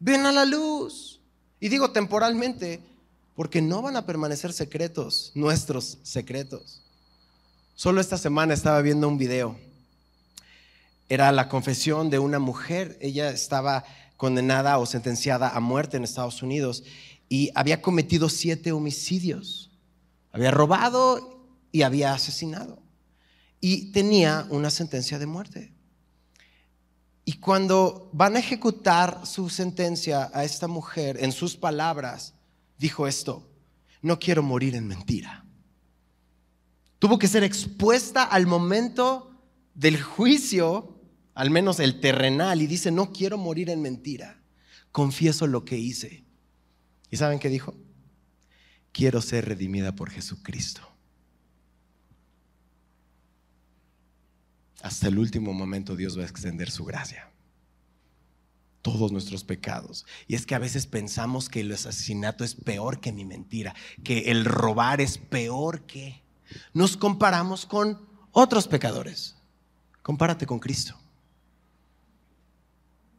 Ven 0.00 0.26
a 0.26 0.32
la 0.32 0.44
luz. 0.44 1.18
Y 1.60 1.70
digo 1.70 1.92
temporalmente, 1.92 2.82
porque 3.34 3.62
no 3.62 3.80
van 3.80 3.96
a 3.96 4.04
permanecer 4.04 4.52
secretos, 4.52 5.32
nuestros 5.34 5.96
secretos. 6.02 6.82
Solo 7.74 8.02
esta 8.02 8.18
semana 8.18 8.52
estaba 8.52 8.82
viendo 8.82 9.08
un 9.08 9.16
video. 9.16 9.58
Era 11.08 11.32
la 11.32 11.48
confesión 11.48 12.10
de 12.10 12.18
una 12.18 12.38
mujer. 12.38 12.98
Ella 13.00 13.30
estaba 13.30 13.84
condenada 14.16 14.78
o 14.78 14.86
sentenciada 14.86 15.50
a 15.50 15.60
muerte 15.60 15.96
en 15.96 16.04
Estados 16.04 16.42
Unidos 16.42 16.84
y 17.28 17.50
había 17.54 17.82
cometido 17.82 18.28
siete 18.28 18.72
homicidios. 18.72 19.70
Había 20.32 20.50
robado 20.50 21.48
y 21.72 21.82
había 21.82 22.12
asesinado. 22.12 22.82
Y 23.60 23.92
tenía 23.92 24.46
una 24.50 24.70
sentencia 24.70 25.18
de 25.18 25.26
muerte. 25.26 25.72
Y 27.24 27.34
cuando 27.34 28.08
van 28.12 28.36
a 28.36 28.38
ejecutar 28.38 29.26
su 29.26 29.48
sentencia 29.50 30.30
a 30.32 30.44
esta 30.44 30.68
mujer, 30.68 31.18
en 31.20 31.32
sus 31.32 31.56
palabras, 31.56 32.34
dijo 32.78 33.08
esto, 33.08 33.50
no 34.00 34.18
quiero 34.18 34.42
morir 34.42 34.76
en 34.76 34.86
mentira. 34.86 35.44
Tuvo 37.00 37.18
que 37.18 37.26
ser 37.26 37.42
expuesta 37.42 38.22
al 38.22 38.46
momento 38.46 39.32
del 39.74 40.00
juicio, 40.00 40.95
al 41.36 41.50
menos 41.50 41.78
el 41.78 42.00
terrenal, 42.00 42.60
y 42.60 42.66
dice, 42.66 42.90
no 42.90 43.12
quiero 43.12 43.38
morir 43.38 43.70
en 43.70 43.80
mentira. 43.80 44.42
Confieso 44.90 45.46
lo 45.46 45.64
que 45.64 45.78
hice. 45.78 46.24
¿Y 47.10 47.16
saben 47.16 47.38
qué 47.38 47.48
dijo? 47.48 47.78
Quiero 48.90 49.22
ser 49.22 49.44
redimida 49.44 49.94
por 49.94 50.10
Jesucristo. 50.10 50.96
hasta 54.86 55.08
el 55.08 55.18
último 55.18 55.52
momento 55.52 55.96
Dios 55.96 56.16
va 56.16 56.22
a 56.22 56.26
extender 56.26 56.70
su 56.70 56.84
gracia. 56.84 57.28
Todos 58.82 59.10
nuestros 59.10 59.42
pecados. 59.42 60.06
Y 60.28 60.36
es 60.36 60.46
que 60.46 60.54
a 60.54 60.60
veces 60.60 60.86
pensamos 60.86 61.48
que 61.48 61.60
el 61.60 61.72
asesinato 61.72 62.44
es 62.44 62.54
peor 62.54 63.00
que 63.00 63.12
mi 63.12 63.24
mentira, 63.24 63.74
que 64.04 64.30
el 64.30 64.44
robar 64.44 65.00
es 65.00 65.18
peor 65.18 65.86
que... 65.86 66.22
Nos 66.72 66.96
comparamos 66.96 67.66
con 67.66 68.00
otros 68.30 68.68
pecadores. 68.68 69.34
Compárate 70.02 70.46
con 70.46 70.60
Cristo. 70.60 70.96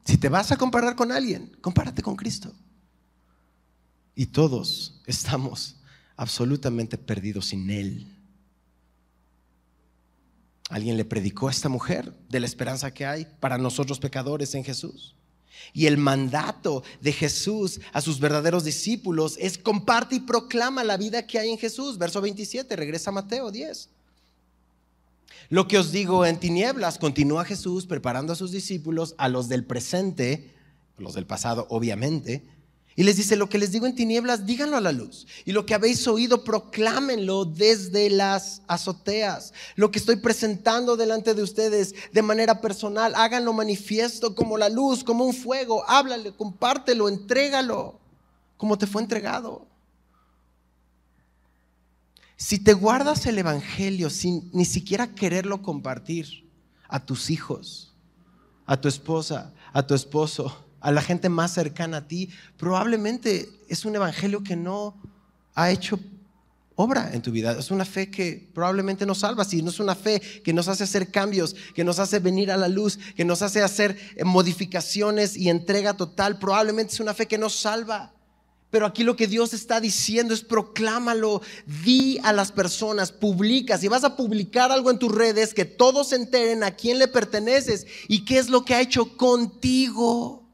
Si 0.08 0.17
te 0.17 0.30
vas 0.30 0.54
a 0.54 0.58
comparar 0.58 0.96
con 0.96 1.12
alguien, 1.12 1.52
compárate 1.60 2.02
con 2.02 2.15
Cristo. 2.15 2.54
Y 4.15 4.28
todos 4.28 5.02
estamos 5.06 5.76
absolutamente 6.15 6.98
perdidos 6.98 7.48
sin 7.48 7.70
Él. 7.70 8.08
Alguien 10.70 10.96
le 10.96 11.04
predicó 11.04 11.50
a 11.50 11.52
esta 11.52 11.67
mujer 11.67 12.13
de 12.30 12.39
la 12.39 12.46
esperanza 12.46 12.93
que 12.93 13.06
hay 13.06 13.28
para 13.41 13.58
nosotros 13.58 14.00
pecadores 14.00 14.56
en 14.56 14.63
Jesús. 14.63 15.13
Y 15.74 15.88
el 15.88 15.98
mandato 15.98 16.84
de 17.02 17.12
Jesús 17.12 17.82
a 17.91 18.00
sus 18.00 18.22
verdaderos 18.22 18.63
discípulos 18.63 19.36
es 19.39 19.58
comparte 19.58 20.15
y 20.15 20.20
proclama 20.22 20.86
la 20.86 20.96
vida 20.96 21.28
que 21.28 21.38
hay 21.38 21.50
en 21.50 21.58
Jesús. 21.58 21.98
Verso 21.98 22.22
27, 22.22 22.78
regresa 22.78 23.10
a 23.10 23.13
Mateo 23.13 23.52
10. 23.52 23.89
Lo 25.50 25.68
que 25.68 25.78
os 25.78 25.92
digo 25.92 26.26
en 26.26 26.40
tinieblas, 26.40 26.98
continúa 26.98 27.46
Jesús 27.46 27.86
preparando 27.86 28.34
a 28.34 28.36
sus 28.36 28.52
discípulos, 28.52 29.16
a 29.18 29.30
los 29.30 29.48
del 29.48 29.64
presente, 29.64 30.54
los 30.98 31.14
del 31.14 31.26
pasado 31.26 31.68
obviamente, 31.70 32.44
y 33.00 33.04
les 33.04 33.16
dice, 33.16 33.36
lo 33.36 33.48
que 33.48 33.60
les 33.60 33.72
digo 33.72 33.86
en 33.86 33.94
tinieblas, 33.94 34.48
díganlo 34.48 34.76
a 34.76 34.82
la 34.82 34.92
luz. 34.92 35.28
Y 35.46 35.52
lo 35.52 35.68
que 35.68 35.76
habéis 35.76 36.08
oído, 36.08 36.44
proclámenlo 36.44 37.46
desde 37.46 38.10
las 38.10 38.64
azoteas. 38.68 39.54
Lo 39.76 39.92
que 39.92 40.00
estoy 40.00 40.16
presentando 40.16 40.98
delante 40.98 41.36
de 41.36 41.44
ustedes 41.44 41.94
de 42.12 42.22
manera 42.24 42.60
personal, 42.60 43.14
háganlo 43.16 43.54
manifiesto 43.54 44.34
como 44.34 44.58
la 44.58 44.70
luz, 44.70 45.04
como 45.04 45.26
un 45.26 45.36
fuego. 45.36 45.88
Háblale, 45.88 46.32
compártelo, 46.32 47.08
entrégalo, 47.08 48.00
como 48.58 48.80
te 48.80 48.88
fue 48.88 49.04
entregado. 49.04 49.66
Si 52.38 52.60
te 52.60 52.73
guardas 52.73 53.26
el 53.26 53.39
Evangelio 53.39 54.12
sin 54.12 54.52
ni 54.54 54.63
siquiera 54.63 55.15
quererlo 55.15 55.63
compartir 55.63 56.47
a 56.88 57.04
tus 57.04 57.32
hijos, 57.32 57.95
a 58.67 58.80
tu 58.80 58.88
esposa, 58.88 59.54
a 59.73 59.86
tu 59.86 59.95
esposo, 59.95 60.65
a 60.80 60.91
la 60.91 61.02
gente 61.02 61.30
más 61.30 61.52
cercana 61.52 61.97
a 61.97 62.08
ti, 62.08 62.30
probablemente 62.56 63.50
es 63.67 63.86
un 63.86 63.95
Evangelio 63.95 64.43
que 64.43 64.56
no 64.56 64.95
ha 65.56 65.71
hecho 65.71 66.00
obra 66.76 67.10
en 67.12 67.23
tu 67.23 67.32
vida. 67.32 67.54
Es 67.58 67.71
una 67.71 67.86
fe 67.86 68.12
que 68.12 68.47
probablemente 68.54 69.08
nos 69.08 69.17
salva, 69.19 69.43
si 69.43 69.63
no 69.63 69.71
es 69.71 69.80
una 69.80 69.95
fe 69.95 70.21
que 70.21 70.54
nos 70.54 70.67
hace 70.67 70.84
hacer 70.84 71.10
cambios, 71.10 71.56
que 71.73 71.84
nos 71.84 71.97
hace 71.97 72.19
venir 72.19 72.52
a 72.52 72.58
la 72.58 72.67
luz, 72.67 73.00
que 73.15 73.26
nos 73.26 73.41
hace 73.41 73.63
hacer 73.63 73.97
modificaciones 74.23 75.36
y 75.36 75.50
entrega 75.50 75.95
total, 75.95 76.38
probablemente 76.38 76.93
es 76.93 77.00
una 77.00 77.15
fe 77.15 77.26
que 77.26 77.39
nos 77.39 77.56
salva. 77.56 78.13
Pero 78.69 78.86
aquí 78.86 79.03
lo 79.03 79.15
que 79.15 79.27
Dios 79.27 79.53
está 79.53 79.80
diciendo 79.80 80.34
es 80.34 80.41
proclámalo, 80.41 81.41
di 81.65 82.19
a 82.23 82.34
las 82.34 82.51
personas, 82.51 83.12
publica. 83.12 83.77
Si 83.77 83.88
vas 83.88 84.03
a 84.03 84.17
publicar 84.17 84.71
algo 84.71 84.91
en 84.91 84.99
tus 84.99 85.13
redes, 85.13 85.53
que 85.53 85.63
todos 85.63 86.10
se 86.10 86.17
enteren 86.17 86.63
a 86.63 86.71
quién 86.71 86.99
le 86.99 87.08
perteneces 87.08 87.88
y 88.10 88.25
qué 88.25 88.39
es 88.39 88.49
lo 88.49 88.65
que 88.65 88.75
ha 88.75 88.82
hecho 88.82 89.15
contigo. 89.15 90.45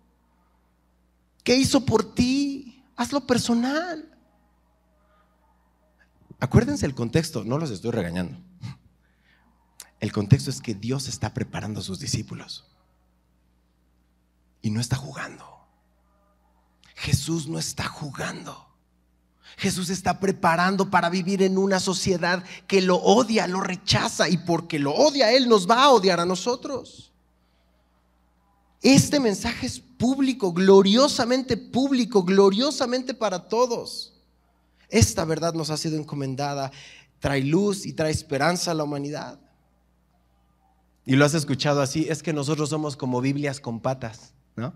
¿Qué 1.44 1.56
hizo 1.56 1.86
por 1.86 2.14
ti? 2.14 2.84
Hazlo 2.96 3.26
personal. 3.26 4.10
Acuérdense 6.40 6.86
el 6.86 6.94
contexto, 6.94 7.44
no 7.44 7.58
los 7.58 7.72
estoy 7.72 7.92
regañando. 7.92 8.38
El 10.00 10.12
contexto 10.12 10.50
es 10.50 10.62
que 10.62 10.76
Dios 10.76 11.08
está 11.08 11.34
preparando 11.34 11.80
a 11.80 11.84
sus 11.84 12.00
discípulos 12.00 12.70
y 14.62 14.70
no 14.70 14.82
está 14.82 14.98
jugando. 14.98 15.63
Jesús 16.96 17.48
no 17.48 17.60
está 17.60 17.86
jugando. 17.88 18.68
Jesús 19.58 19.90
está 19.90 20.20
preparando 20.20 20.90
para 20.90 21.10
vivir 21.10 21.44
en 21.44 21.58
una 21.58 21.80
sociedad 21.80 22.44
que 22.68 22.82
lo 22.82 22.98
odia, 22.98 23.48
lo 23.48 23.62
rechaza 23.62 24.28
y 24.28 24.38
porque 24.38 24.80
lo 24.80 24.94
odia 24.94 25.32
Él 25.32 25.48
nos 25.48 25.70
va 25.70 25.84
a 25.84 25.90
odiar 25.92 26.20
a 26.20 26.26
nosotros. 26.26 27.12
Este 28.82 29.20
mensaje 29.20 29.66
es 29.66 29.80
público, 29.80 30.52
gloriosamente 30.52 31.56
público, 31.56 32.24
gloriosamente 32.24 33.14
para 33.14 33.48
todos. 33.48 34.14
Esta 34.90 35.24
verdad 35.24 35.54
nos 35.54 35.70
ha 35.70 35.78
sido 35.78 35.98
encomendada, 35.98 36.72
trae 37.20 37.42
luz 37.42 37.86
y 37.86 37.94
trae 37.94 38.12
esperanza 38.12 38.72
a 38.72 38.74
la 38.74 38.84
humanidad. 38.84 39.40
Y 41.06 41.16
lo 41.16 41.26
has 41.26 41.34
escuchado 41.34 41.82
así, 41.82 42.08
es 42.10 42.22
que 42.24 42.34
nosotros 42.34 42.70
somos 42.70 42.98
como 42.98 43.22
Biblias 43.22 43.60
con 43.60 43.80
patas, 43.80 44.34
¿no? 44.56 44.74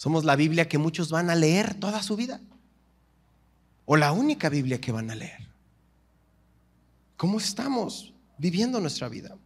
Somos 0.00 0.24
la 0.24 0.34
Biblia 0.34 0.66
que 0.66 0.78
muchos 0.78 1.10
van 1.10 1.28
a 1.28 1.34
leer 1.34 1.74
toda 1.74 2.02
su 2.02 2.16
vida. 2.16 2.40
O 3.84 3.98
la 3.98 4.12
única 4.12 4.48
Biblia 4.48 4.80
que 4.80 4.92
van 4.92 5.10
a 5.10 5.14
leer. 5.14 5.46
¿Cómo 7.18 7.36
estamos 7.36 8.14
viviendo 8.38 8.80
nuestra 8.80 9.10
vida? 9.10 9.36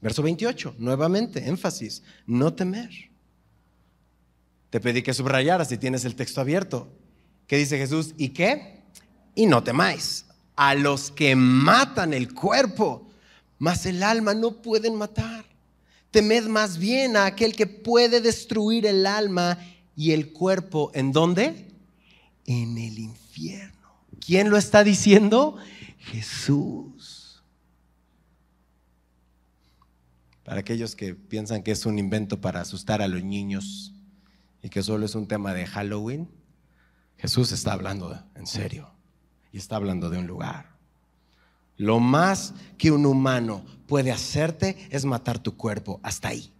Verso 0.00 0.22
28, 0.22 0.76
nuevamente, 0.78 1.48
énfasis, 1.48 2.04
no 2.28 2.54
temer. 2.54 2.90
Te 4.70 4.78
pedí 4.78 5.02
que 5.02 5.14
subrayaras 5.14 5.68
si 5.68 5.78
tienes 5.78 6.04
el 6.04 6.14
texto 6.14 6.40
abierto. 6.40 6.88
¿Qué 7.48 7.56
dice 7.56 7.76
Jesús? 7.76 8.14
¿Y 8.16 8.28
qué? 8.28 8.82
y 9.34 9.46
no 9.46 9.62
temáis 9.64 10.26
a 10.56 10.74
los 10.74 11.10
que 11.10 11.34
matan 11.34 12.12
el 12.12 12.32
cuerpo, 12.34 13.08
mas 13.58 13.86
el 13.86 14.02
alma 14.02 14.34
no 14.34 14.62
pueden 14.62 14.94
matar. 14.94 15.44
Temed 16.10 16.44
más 16.44 16.76
bien 16.76 17.16
a 17.16 17.24
aquel 17.24 17.56
que 17.56 17.66
puede 17.66 18.20
destruir 18.20 18.86
el 18.86 19.06
alma 19.06 19.58
y 19.96 20.12
el 20.12 20.32
cuerpo. 20.32 20.90
¿En 20.94 21.12
dónde? 21.12 21.68
En 22.46 22.78
el 22.78 22.98
infierno. 22.98 23.72
¿Quién 24.24 24.50
lo 24.50 24.56
está 24.56 24.84
diciendo? 24.84 25.56
Jesús. 25.98 27.42
Para 30.44 30.60
aquellos 30.60 30.96
que 30.96 31.14
piensan 31.14 31.62
que 31.62 31.70
es 31.70 31.86
un 31.86 31.98
invento 31.98 32.40
para 32.40 32.60
asustar 32.60 33.00
a 33.00 33.08
los 33.08 33.22
niños 33.22 33.92
y 34.62 34.68
que 34.68 34.82
solo 34.82 35.06
es 35.06 35.14
un 35.14 35.26
tema 35.26 35.54
de 35.54 35.66
Halloween, 35.66 36.28
Jesús 37.16 37.52
está 37.52 37.72
hablando 37.72 38.20
en 38.34 38.46
serio 38.46 38.90
y 39.52 39.58
está 39.58 39.76
hablando 39.76 40.10
de 40.10 40.18
un 40.18 40.26
lugar. 40.26 40.72
Lo 41.76 42.00
más 42.00 42.54
que 42.78 42.90
un 42.90 43.06
humano 43.06 43.64
puede 43.86 44.12
hacerte 44.12 44.76
es 44.90 45.04
matar 45.04 45.38
tu 45.38 45.56
cuerpo. 45.56 46.00
Hasta 46.02 46.28
ahí. 46.28 46.52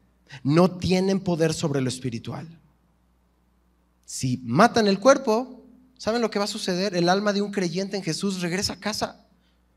No 0.42 0.70
tienen 0.70 1.20
poder 1.20 1.52
sobre 1.52 1.80
lo 1.80 1.88
espiritual. 1.88 2.60
Si 4.12 4.42
matan 4.44 4.88
el 4.88 4.98
cuerpo, 4.98 5.64
¿saben 5.96 6.20
lo 6.20 6.30
que 6.30 6.38
va 6.38 6.44
a 6.44 6.46
suceder? 6.46 6.94
El 6.94 7.08
alma 7.08 7.32
de 7.32 7.40
un 7.40 7.50
creyente 7.50 7.96
en 7.96 8.02
Jesús 8.02 8.42
regresa 8.42 8.74
a 8.74 8.78
casa, 8.78 9.26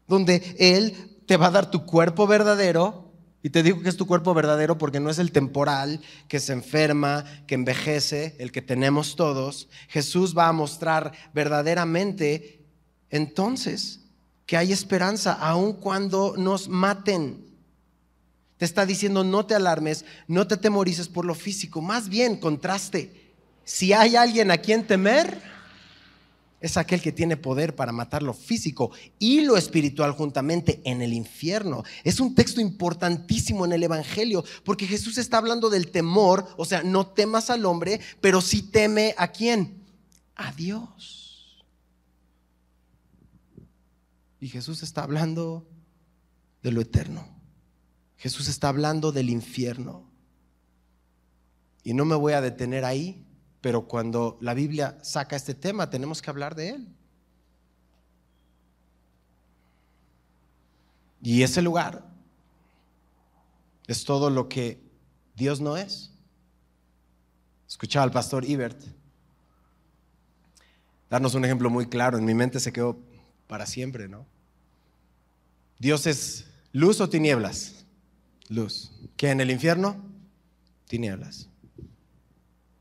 donde 0.10 0.58
Él 0.60 1.22
te 1.26 1.38
va 1.38 1.48
a 1.48 1.52
dar 1.52 1.72
tu 1.72 1.86
cuerpo 1.86 2.28
verdadero. 2.28 3.14
Y 3.42 3.52
te 3.52 3.64
digo 3.64 3.82
que 3.82 3.88
es 3.88 3.96
tu 3.96 4.06
cuerpo 4.06 4.34
verdadero 4.34 4.78
porque 4.78 5.00
no 5.00 5.10
es 5.10 5.20
el 5.20 5.32
temporal 5.32 6.02
que 6.28 6.42
se 6.42 6.52
enferma, 6.52 7.24
que 7.48 7.56
envejece, 7.56 8.36
el 8.38 8.52
que 8.52 8.62
tenemos 8.62 9.16
todos. 9.16 9.70
Jesús 9.88 10.38
va 10.38 10.50
a 10.50 10.52
mostrar 10.52 11.14
verdaderamente 11.34 12.68
entonces 13.10 14.02
que 14.46 14.58
hay 14.58 14.74
esperanza 14.74 15.32
aun 15.32 15.72
cuando 15.72 16.36
nos 16.36 16.68
maten. 16.68 17.56
Te 18.58 18.66
está 18.66 18.86
diciendo, 18.86 19.24
no 19.24 19.46
te 19.46 19.56
alarmes, 19.56 20.04
no 20.28 20.46
te 20.46 20.58
temorices 20.58 21.08
por 21.08 21.24
lo 21.24 21.36
físico, 21.36 21.82
más 21.82 22.10
bien 22.10 22.36
contraste. 22.36 23.25
Si 23.66 23.94
hay 23.94 24.16
alguien 24.16 24.52
a 24.52 24.60
quien 24.60 24.86
temer, 24.86 25.42
es 26.62 26.78
aquel 26.78 27.02
que 27.02 27.12
tiene 27.12 27.36
poder 27.36 27.76
para 27.76 27.92
matar 27.92 28.24
lo 28.24 28.34
físico 28.34 28.92
y 29.20 29.42
lo 29.42 29.58
espiritual 29.58 30.12
juntamente 30.12 30.82
en 30.86 31.02
el 31.02 31.14
infierno. 31.14 31.84
Es 32.04 32.20
un 32.20 32.36
texto 32.36 32.62
importantísimo 32.62 33.66
en 33.66 33.74
el 33.74 33.84
Evangelio, 33.84 34.44
porque 34.64 34.88
Jesús 34.88 35.18
está 35.18 35.38
hablando 35.38 35.70
del 35.70 35.92
temor, 35.92 36.48
o 36.58 36.66
sea, 36.66 36.84
no 36.84 37.08
temas 37.08 37.50
al 37.50 37.66
hombre, 37.66 38.00
pero 38.22 38.40
sí 38.40 38.62
teme 38.62 39.14
a 39.18 39.28
quién? 39.28 39.84
A 40.36 40.52
Dios. 40.52 41.66
Y 44.40 44.48
Jesús 44.48 44.84
está 44.84 45.04
hablando 45.04 45.68
de 46.62 46.72
lo 46.72 46.82
eterno. 46.82 47.28
Jesús 48.18 48.48
está 48.48 48.70
hablando 48.70 49.12
del 49.12 49.32
infierno. 49.32 50.08
Y 51.84 51.94
no 51.94 52.06
me 52.06 52.16
voy 52.16 52.34
a 52.34 52.42
detener 52.42 52.86
ahí, 52.86 53.25
pero 53.66 53.88
cuando 53.88 54.38
la 54.42 54.54
Biblia 54.54 54.96
saca 55.02 55.36
este 55.36 55.56
tema 55.56 55.90
tenemos 55.90 56.22
que 56.22 56.30
hablar 56.30 56.54
de 56.54 56.70
él. 56.70 56.88
Y 61.24 61.42
ese 61.42 61.64
lugar 61.64 62.06
es 63.88 64.04
todo 64.04 64.30
lo 64.30 64.48
que 64.50 64.84
Dios 65.36 65.62
no 65.62 65.78
es. 65.78 66.14
Escuchaba 67.68 68.04
al 68.04 68.12
pastor 68.12 68.46
Ibert 68.46 68.80
darnos 71.10 71.34
un 71.34 71.44
ejemplo 71.44 71.72
muy 71.72 71.88
claro. 71.88 72.20
En 72.20 72.26
mi 72.26 72.36
mente 72.36 72.60
se 72.60 72.72
quedó 72.72 73.00
para 73.48 73.66
siempre, 73.66 74.08
¿no? 74.08 74.28
Dios 75.80 76.06
es 76.06 76.46
luz 76.72 77.02
o 77.02 77.10
tinieblas. 77.10 77.84
Luz. 78.48 78.92
¿Qué 79.18 79.32
en 79.32 79.42
el 79.42 79.50
infierno? 79.50 80.06
Tinieblas. 80.88 81.50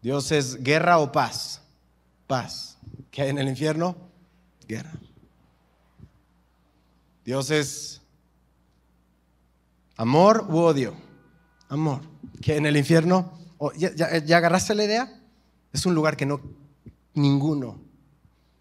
Dios 0.05 0.31
es 0.33 0.63
guerra 0.63 0.99
o 0.99 1.11
paz. 1.11 1.63
Paz. 2.27 2.77
¿Qué 3.11 3.23
hay 3.23 3.31
en 3.31 3.39
el 3.39 3.49
infierno? 3.49 3.97
Guerra. 4.69 4.93
Dios 7.25 7.51
es 7.51 8.03
amor 9.97 10.47
u 10.51 10.59
odio. 10.59 10.95
Amor. 11.71 12.03
¿Qué 12.43 12.53
hay 12.53 12.59
en 12.59 12.67
el 12.67 12.77
infierno? 12.77 13.33
¿Ya, 13.79 14.19
ya 14.19 14.37
agarraste 14.37 14.75
la 14.75 14.85
idea? 14.85 15.23
Es 15.73 15.87
un 15.87 15.95
lugar 15.95 16.19
que 16.19 16.27
no, 16.27 16.39
ninguno, 17.15 17.81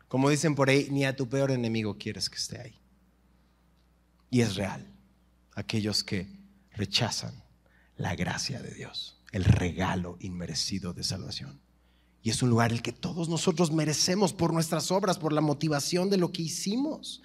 como 0.08 0.30
dicen 0.30 0.56
por 0.56 0.70
ahí, 0.70 0.88
ni 0.92 1.04
a 1.04 1.14
tu 1.14 1.28
peor 1.28 1.52
enemigo 1.52 1.98
quieres 1.98 2.30
que 2.30 2.38
esté 2.38 2.62
ahí. 2.62 2.80
Y 4.30 4.40
es 4.40 4.56
real. 4.56 4.88
Aquellos 5.56 6.06
que 6.06 6.26
rechazan 6.72 7.34
la 7.98 8.16
gracia 8.16 8.62
de 8.62 8.74
Dios, 8.74 9.22
el 9.34 9.44
regalo 9.44 10.16
inmerecido 10.22 10.94
de 10.94 11.04
salvación. 11.04 11.60
Y 12.22 12.30
es 12.30 12.42
un 12.42 12.50
lugar 12.50 12.72
el 12.72 12.82
que 12.82 12.94
todos 12.94 13.28
nosotros 13.28 13.72
merecemos 13.72 14.32
por 14.32 14.54
nuestras 14.54 14.92
obras, 14.92 15.18
por 15.18 15.34
la 15.34 15.42
motivación 15.42 16.10
de 16.10 16.16
lo 16.16 16.32
que 16.32 16.44
hicimos. 16.44 17.22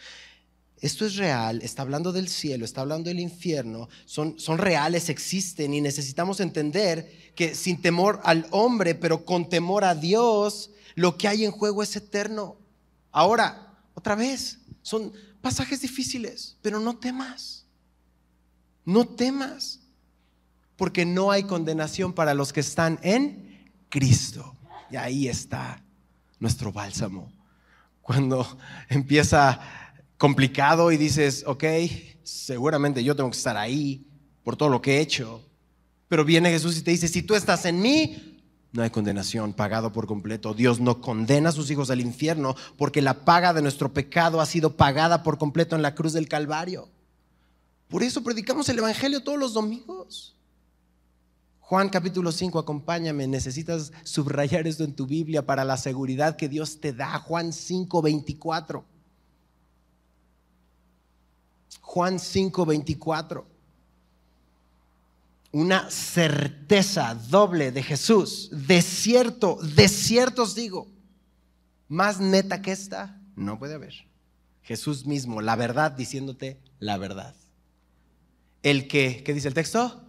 Esto 0.80 1.06
es 1.06 1.16
real, 1.16 1.60
está 1.62 1.82
hablando 1.82 2.10
del 2.12 2.28
cielo, 2.28 2.64
está 2.64 2.80
hablando 2.80 3.08
del 3.08 3.20
infierno, 3.20 3.88
son, 4.06 4.38
son 4.38 4.58
reales, 4.58 5.08
existen 5.08 5.74
y 5.74 5.80
necesitamos 5.80 6.40
entender 6.40 7.32
que 7.36 7.54
sin 7.54 7.80
temor 7.80 8.20
al 8.24 8.46
hombre, 8.50 8.94
pero 8.94 9.24
con 9.24 9.48
temor 9.48 9.84
a 9.84 9.94
Dios, 9.94 10.70
lo 10.94 11.16
que 11.16 11.28
hay 11.28 11.44
en 11.44 11.52
juego 11.52 11.82
es 11.82 11.94
eterno. 11.94 12.56
Ahora, 13.12 13.78
otra 13.94 14.14
vez, 14.14 14.58
son, 14.82 15.12
pasajes 15.40 15.80
difíciles, 15.80 16.56
pero 16.62 16.80
no 16.80 16.96
temas. 16.96 17.66
No 18.84 19.06
temas, 19.06 19.80
porque 20.78 21.04
no 21.04 21.32
hay 21.32 21.42
condenación 21.42 22.12
para 22.12 22.34
los 22.34 22.52
que 22.52 22.60
están 22.60 23.00
en 23.02 23.68
Cristo. 23.88 24.54
Y 24.90 24.96
ahí 24.96 25.28
está 25.28 25.82
nuestro 26.38 26.72
bálsamo. 26.72 27.30
Cuando 28.00 28.46
empieza 28.88 29.60
complicado 30.16 30.92
y 30.92 30.96
dices, 30.96 31.42
ok, 31.46 31.64
seguramente 32.22 33.02
yo 33.02 33.16
tengo 33.16 33.28
que 33.28 33.36
estar 33.36 33.56
ahí 33.56 34.06
por 34.44 34.56
todo 34.56 34.68
lo 34.68 34.80
que 34.80 34.96
he 34.96 35.00
hecho. 35.00 35.42
Pero 36.06 36.24
viene 36.24 36.48
Jesús 36.48 36.78
y 36.78 36.82
te 36.82 36.92
dice, 36.92 37.08
si 37.08 37.22
tú 37.22 37.34
estás 37.34 37.64
en 37.64 37.82
mí, 37.82 38.40
no 38.70 38.84
hay 38.84 38.90
condenación, 38.90 39.54
pagado 39.54 39.92
por 39.92 40.06
completo. 40.06 40.54
Dios 40.54 40.78
no 40.78 41.00
condena 41.00 41.48
a 41.48 41.52
sus 41.52 41.72
hijos 41.72 41.90
al 41.90 42.00
infierno 42.00 42.54
porque 42.76 43.02
la 43.02 43.24
paga 43.24 43.52
de 43.52 43.62
nuestro 43.62 43.92
pecado 43.92 44.40
ha 44.40 44.46
sido 44.46 44.76
pagada 44.76 45.24
por 45.24 45.38
completo 45.38 45.74
en 45.74 45.82
la 45.82 45.96
cruz 45.96 46.12
del 46.12 46.28
Calvario. 46.28 46.88
Por 47.88 48.04
eso 48.04 48.22
predicamos 48.22 48.68
el 48.68 48.78
Evangelio 48.78 49.24
todos 49.24 49.40
los 49.40 49.54
domingos. 49.54 50.37
Juan 51.68 51.90
capítulo 51.90 52.32
5, 52.32 52.60
acompáñame, 52.60 53.26
necesitas 53.26 53.92
subrayar 54.02 54.66
esto 54.66 54.84
en 54.84 54.94
tu 54.94 55.06
Biblia 55.06 55.44
para 55.44 55.66
la 55.66 55.76
seguridad 55.76 56.34
que 56.34 56.48
Dios 56.48 56.80
te 56.80 56.94
da. 56.94 57.18
Juan 57.18 57.52
5, 57.52 58.00
24. 58.00 58.86
Juan 61.82 62.18
5, 62.18 62.64
24. 62.64 63.46
Una 65.52 65.90
certeza 65.90 67.14
doble 67.14 67.70
de 67.70 67.82
Jesús. 67.82 68.48
De 68.50 68.80
cierto, 68.80 69.58
de 69.60 69.88
cierto 69.88 70.44
os 70.44 70.54
digo, 70.54 70.88
más 71.86 72.18
neta 72.18 72.62
que 72.62 72.72
esta, 72.72 73.20
no 73.36 73.58
puede 73.58 73.74
haber. 73.74 73.92
Jesús 74.62 75.04
mismo, 75.04 75.42
la 75.42 75.54
verdad, 75.54 75.92
diciéndote 75.92 76.62
la 76.78 76.96
verdad. 76.96 77.34
El 78.62 78.88
que, 78.88 79.22
¿qué 79.22 79.34
dice 79.34 79.48
el 79.48 79.54
texto? 79.54 80.07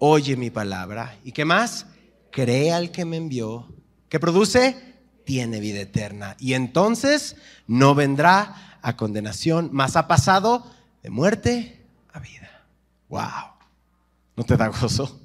Oye 0.00 0.34
mi 0.36 0.50
palabra. 0.50 1.16
¿Y 1.22 1.30
qué 1.30 1.44
más? 1.44 1.86
Cree 2.32 2.72
al 2.72 2.90
que 2.90 3.04
me 3.04 3.16
envió. 3.16 3.72
¿Qué 4.08 4.18
produce? 4.18 4.76
Tiene 5.24 5.60
vida 5.60 5.80
eterna. 5.80 6.36
Y 6.40 6.54
entonces 6.54 7.36
no 7.68 7.94
vendrá 7.94 8.78
a 8.82 8.96
condenación, 8.96 9.68
mas 9.72 9.94
ha 9.94 10.08
pasado 10.08 10.66
de 11.02 11.10
muerte 11.10 11.86
a 12.12 12.18
vida. 12.18 12.66
¡Wow! 13.08 13.54
¿No 14.36 14.44
te 14.44 14.56
da 14.56 14.68
gozo? 14.68 15.20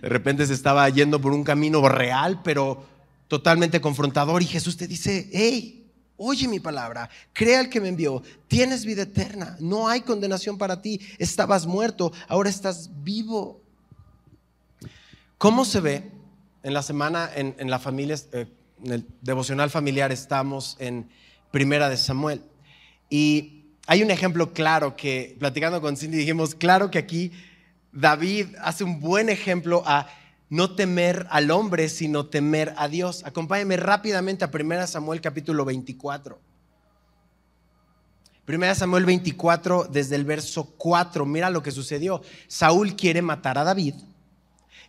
De 0.00 0.08
repente 0.08 0.46
se 0.46 0.52
estaba 0.52 0.88
yendo 0.90 1.20
por 1.20 1.32
un 1.32 1.42
camino 1.42 1.88
real, 1.88 2.42
pero 2.44 2.84
totalmente 3.28 3.80
confrontador. 3.80 4.42
Y 4.42 4.46
Jesús 4.46 4.76
te 4.76 4.86
dice, 4.86 5.30
hey, 5.32 5.90
oye 6.16 6.46
mi 6.48 6.60
palabra, 6.60 7.08
crea 7.32 7.60
al 7.60 7.70
que 7.70 7.80
me 7.80 7.88
envió, 7.88 8.22
tienes 8.46 8.84
vida 8.84 9.02
eterna, 9.02 9.56
no 9.58 9.88
hay 9.88 10.02
condenación 10.02 10.58
para 10.58 10.82
ti, 10.82 11.00
estabas 11.18 11.66
muerto, 11.66 12.12
ahora 12.28 12.50
estás 12.50 12.90
vivo. 13.02 13.61
¿Cómo 15.42 15.64
se 15.64 15.80
ve 15.80 16.08
en 16.62 16.72
la 16.72 16.82
semana, 16.82 17.28
en, 17.34 17.68
la 17.68 17.80
familia, 17.80 18.14
eh, 18.30 18.46
en 18.84 18.92
el 18.92 19.06
devocional 19.22 19.70
familiar 19.70 20.12
estamos 20.12 20.76
en 20.78 21.08
Primera 21.50 21.88
de 21.88 21.96
Samuel? 21.96 22.42
Y 23.10 23.64
hay 23.88 24.04
un 24.04 24.12
ejemplo 24.12 24.52
claro 24.52 24.94
que, 24.94 25.34
platicando 25.40 25.80
con 25.80 25.96
Cindy, 25.96 26.18
dijimos, 26.18 26.54
claro 26.54 26.92
que 26.92 26.98
aquí 26.98 27.32
David 27.90 28.54
hace 28.60 28.84
un 28.84 29.00
buen 29.00 29.28
ejemplo 29.28 29.82
a 29.84 30.06
no 30.48 30.76
temer 30.76 31.26
al 31.28 31.50
hombre, 31.50 31.88
sino 31.88 32.26
temer 32.26 32.72
a 32.76 32.86
Dios. 32.86 33.24
Acompáñame 33.24 33.76
rápidamente 33.76 34.44
a 34.44 34.50
1 34.54 34.86
Samuel 34.86 35.20
capítulo 35.20 35.64
24. 35.64 36.38
1 38.46 38.74
Samuel 38.76 39.04
24, 39.06 39.88
desde 39.90 40.14
el 40.14 40.24
verso 40.24 40.72
4, 40.76 41.26
mira 41.26 41.50
lo 41.50 41.64
que 41.64 41.72
sucedió. 41.72 42.22
Saúl 42.46 42.94
quiere 42.94 43.22
matar 43.22 43.58
a 43.58 43.64
David 43.64 43.94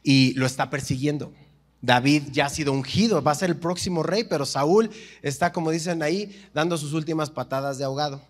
y 0.04 0.34
lo 0.34 0.46
está 0.46 0.70
persiguiendo. 0.70 1.34
David 1.82 2.24
ya 2.32 2.46
ha 2.46 2.50
sido 2.50 2.72
ungido, 2.72 3.22
va 3.22 3.32
a 3.32 3.36
ser 3.36 3.50
el 3.50 3.58
próximo 3.58 4.04
rey, 4.04 4.24
pero 4.24 4.46
Saúl 4.46 4.90
está, 5.22 5.52
como 5.52 5.72
dicen 5.72 6.02
ahí, 6.02 6.48
dando 6.54 6.78
sus 6.78 6.94
últimas 6.94 7.30
patadas 7.30 7.78
de 7.78 7.84
ahogado. 7.84 8.22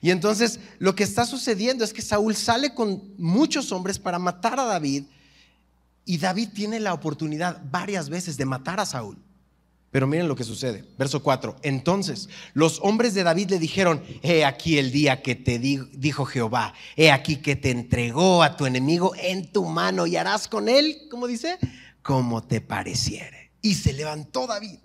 Y 0.00 0.10
entonces 0.10 0.60
lo 0.78 0.94
que 0.94 1.02
está 1.02 1.26
sucediendo 1.26 1.82
es 1.82 1.92
que 1.92 2.02
Saúl 2.02 2.36
sale 2.36 2.74
con 2.74 3.02
muchos 3.18 3.72
hombres 3.72 3.98
para 3.98 4.18
matar 4.18 4.60
a 4.60 4.64
David 4.64 5.04
y 6.04 6.18
David 6.18 6.50
tiene 6.54 6.78
la 6.78 6.92
oportunidad 6.92 7.62
varias 7.70 8.08
veces 8.08 8.36
de 8.36 8.44
matar 8.44 8.80
a 8.80 8.86
Saúl. 8.86 9.18
Pero 9.94 10.08
miren 10.08 10.26
lo 10.26 10.34
que 10.34 10.42
sucede. 10.42 10.84
Verso 10.98 11.22
4. 11.22 11.54
Entonces 11.62 12.28
los 12.52 12.80
hombres 12.82 13.14
de 13.14 13.22
David 13.22 13.50
le 13.50 13.60
dijeron, 13.60 14.02
he 14.22 14.44
aquí 14.44 14.76
el 14.76 14.90
día 14.90 15.22
que 15.22 15.36
te 15.36 15.60
dijo 15.60 16.24
Jehová, 16.24 16.74
he 16.96 17.12
aquí 17.12 17.36
que 17.36 17.54
te 17.54 17.70
entregó 17.70 18.42
a 18.42 18.56
tu 18.56 18.66
enemigo 18.66 19.12
en 19.14 19.52
tu 19.52 19.64
mano 19.66 20.08
y 20.08 20.16
harás 20.16 20.48
con 20.48 20.68
él, 20.68 21.02
como 21.12 21.28
dice, 21.28 21.58
como 22.02 22.42
te 22.42 22.60
pareciere. 22.60 23.52
Y 23.62 23.76
se 23.76 23.92
levantó 23.92 24.48
David 24.48 24.80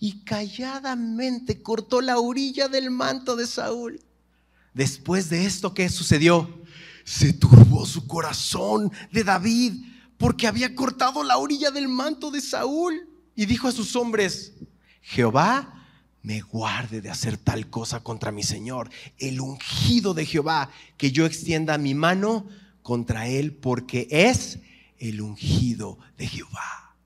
y 0.00 0.24
calladamente 0.24 1.62
cortó 1.62 2.00
la 2.00 2.18
orilla 2.18 2.66
del 2.66 2.90
manto 2.90 3.36
de 3.36 3.46
Saúl. 3.46 4.00
Después 4.74 5.30
de 5.30 5.46
esto, 5.46 5.72
¿qué 5.72 5.88
sucedió? 5.88 6.64
Se 7.04 7.32
turbó 7.32 7.86
su 7.86 8.08
corazón 8.08 8.90
de 9.12 9.22
David 9.22 9.74
porque 10.16 10.48
había 10.48 10.74
cortado 10.74 11.22
la 11.22 11.38
orilla 11.38 11.70
del 11.70 11.86
manto 11.86 12.32
de 12.32 12.40
Saúl 12.40 13.07
y 13.38 13.46
dijo 13.46 13.68
a 13.68 13.72
sus 13.72 13.94
hombres, 13.94 14.52
Jehová 15.00 15.86
me 16.22 16.40
guarde 16.40 17.00
de 17.00 17.08
hacer 17.08 17.36
tal 17.36 17.70
cosa 17.70 18.02
contra 18.02 18.32
mi 18.32 18.42
Señor, 18.42 18.90
el 19.16 19.40
ungido 19.40 20.12
de 20.12 20.26
Jehová, 20.26 20.70
que 20.96 21.12
yo 21.12 21.24
extienda 21.24 21.78
mi 21.78 21.94
mano 21.94 22.48
contra 22.82 23.28
él, 23.28 23.54
porque 23.54 24.08
es 24.10 24.58
el 24.98 25.20
ungido 25.20 26.00
de 26.16 26.26
Jehová. 26.26 26.96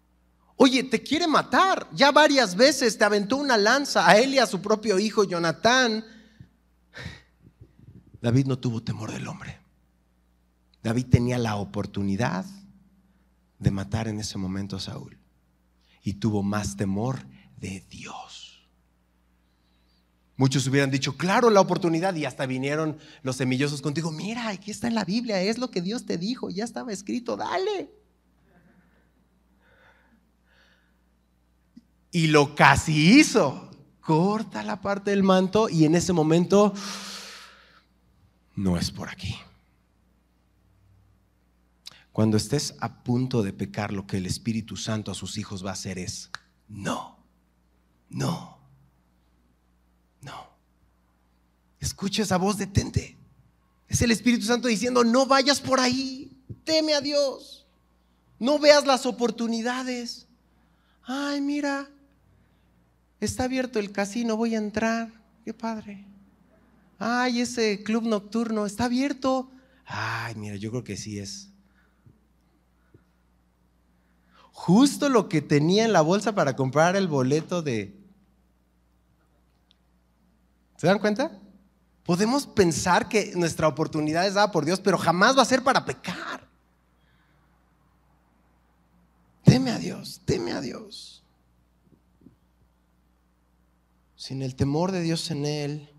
Oye, 0.57 0.83
te 0.85 1.03
quiere 1.03 1.27
matar. 1.27 1.87
Ya 1.93 2.11
varias 2.11 2.57
veces 2.57 2.97
te 2.97 3.05
aventó 3.05 3.37
una 3.37 3.59
lanza 3.59 4.09
a 4.09 4.17
él 4.17 4.33
y 4.33 4.39
a 4.39 4.47
su 4.47 4.63
propio 4.63 4.99
hijo 4.99 5.25
Jonatán. 5.25 6.03
David 8.23 8.47
no 8.47 8.59
tuvo 8.59 8.83
temor 8.83 9.13
del 9.13 9.29
hombre. 9.29 9.59
David 10.83 11.09
tenía 11.11 11.37
la 11.37 11.57
oportunidad 11.57 12.47
de 13.59 13.71
matar 13.71 14.09
en 14.09 14.19
ese 14.19 14.39
momento 14.39 14.77
a 14.77 14.81
Saúl 14.81 15.22
y 16.03 16.15
tuvo 16.15 16.43
más 16.43 16.77
temor 16.77 17.27
de 17.57 17.85
Dios. 17.89 18.69
Muchos 20.37 20.67
hubieran 20.67 20.91
dicho, 20.91 21.17
claro, 21.17 21.51
la 21.51 21.61
oportunidad, 21.61 22.15
y 22.15 22.25
hasta 22.25 22.47
vinieron 22.47 22.99
los 23.23 23.37
semillosos 23.37 23.81
contigo, 23.81 24.11
mira, 24.11 24.49
aquí 24.49 24.71
está 24.71 24.89
en 24.89 24.95
la 24.95 25.05
Biblia, 25.05 25.41
es 25.41 25.59
lo 25.59 25.71
que 25.71 25.83
Dios 25.83 26.05
te 26.05 26.19
dijo, 26.19 26.51
ya 26.51 26.65
estaba 26.65 26.93
escrito, 26.93 27.37
dale. 27.37 27.93
Y 32.11 32.27
lo 32.27 32.55
casi 32.55 33.19
hizo, 33.21 33.71
corta 34.01 34.63
la 34.63 34.81
parte 34.81 35.11
del 35.13 35.23
manto 35.23 35.69
y 35.69 35.85
en 35.85 35.95
ese 35.95 36.13
momento, 36.13 36.75
no 38.57 38.77
es 38.77 38.91
por 38.91 39.09
aquí. 39.09 39.37
Cuando 42.13 42.37
estés 42.37 42.75
a 42.81 43.03
punto 43.03 43.43
de 43.43 43.55
pecar, 43.55 43.93
lo 43.93 44.07
que 44.07 44.19
el 44.19 44.27
Espíritu 44.27 44.77
Santo 44.77 45.11
a 45.11 45.15
sus 45.15 45.39
hijos 45.39 45.65
va 45.65 45.71
a 45.71 45.75
hacer 45.75 45.99
es, 45.99 46.31
no, 46.69 47.19
no, 48.11 48.59
no. 50.21 50.47
Escucha 51.81 52.23
esa 52.23 52.37
voz, 52.37 52.59
detente. 52.59 53.17
Es 53.89 54.03
el 54.03 54.11
Espíritu 54.11 54.45
Santo 54.45 54.69
diciendo, 54.69 55.05
no 55.05 55.25
vayas 55.25 55.61
por 55.61 55.81
ahí, 55.81 56.37
teme 56.65 56.93
a 56.93 57.01
Dios, 57.01 57.67
no 58.39 58.59
veas 58.59 58.87
las 58.87 59.07
oportunidades. 59.07 60.29
Ay, 61.05 61.41
mira, 61.41 61.89
está 63.21 63.45
abierto 63.45 63.79
el 63.79 63.91
casino, 63.91 64.37
voy 64.37 64.55
a 64.55 64.59
entrar, 64.59 65.11
qué 65.47 65.55
padre. 65.55 66.07
Ay, 66.99 67.41
ese 67.41 67.83
club 67.83 68.05
nocturno 68.05 68.67
está 68.67 68.85
abierto. 68.85 69.51
Ay, 69.87 70.35
mira, 70.35 70.57
yo 70.57 70.71
creo 70.71 70.85
que 70.85 70.97
sí 70.97 71.19
es 71.19 71.52
justo 74.63 75.09
lo 75.09 75.29
que 75.29 75.43
tenía 75.43 75.85
en 75.85 75.93
la 75.93 76.03
bolsa 76.03 76.37
para 76.37 76.55
comprar 76.55 76.95
el 76.95 77.09
boleto 77.09 77.63
de... 77.63 77.99
¿Se 80.77 80.87
dan 80.87 81.01
cuenta? 81.01 81.37
Podemos 82.05 82.47
pensar 82.47 83.09
que 83.09 83.33
nuestra 83.35 83.67
oportunidad 83.67 84.25
es 84.25 84.35
dada 84.35 84.53
por 84.53 84.65
Dios, 84.65 84.79
pero 84.79 84.99
jamás 84.99 85.37
va 85.37 85.43
a 85.43 85.47
ser 85.47 85.65
para 85.65 85.85
pecar. 85.85 86.47
Teme 89.43 89.73
a 89.73 89.79
Dios, 89.81 90.21
teme 90.25 90.53
a 90.53 90.61
Dios. 90.61 91.25
Sin 94.15 94.43
el 94.43 94.55
temor 94.55 94.93
de 94.93 95.03
Dios 95.03 95.29
en 95.33 95.45
él, 95.45 95.91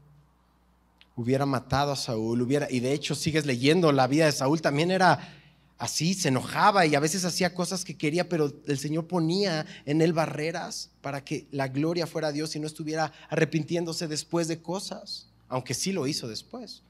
hubiera 1.18 1.46
matado 1.46 1.92
a 1.92 1.98
Saúl, 1.98 2.50
y 2.70 2.80
de 2.80 2.94
hecho 2.94 3.14
sigues 3.14 3.46
leyendo 3.46 3.92
la 3.92 4.08
vida 4.08 4.24
de 4.24 4.32
Saúl, 4.32 4.62
también 4.62 4.90
era 4.90 5.43
así, 5.84 6.14
se 6.14 6.30
enojaba 6.30 6.86
y 6.86 6.96
a 6.96 7.02
veces 7.02 7.26
hacía 7.26 7.54
cosas 7.54 7.84
que 7.84 7.98
quería, 7.98 8.30
pero 8.30 8.54
el 8.68 8.80
Señor 8.80 9.06
ponía 9.06 9.66
en 9.86 10.02
él 10.02 10.14
barreras 10.14 10.90
para 11.02 11.26
que 11.26 11.46
la 11.52 11.68
gloria 11.68 12.08
fuera 12.08 12.30
a 12.30 12.32
Dios 12.32 12.56
y 12.56 12.60
no 12.62 12.68
estuviera 12.68 13.12
arrepintiéndose 13.30 14.08
después 14.08 14.48
de 14.48 14.62
cosas, 14.62 15.28
aunque 15.50 15.74
sí 15.74 15.92
lo 15.92 16.08
hizo 16.08 16.30
después. 16.30 16.84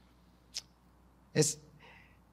Es, 1.34 1.58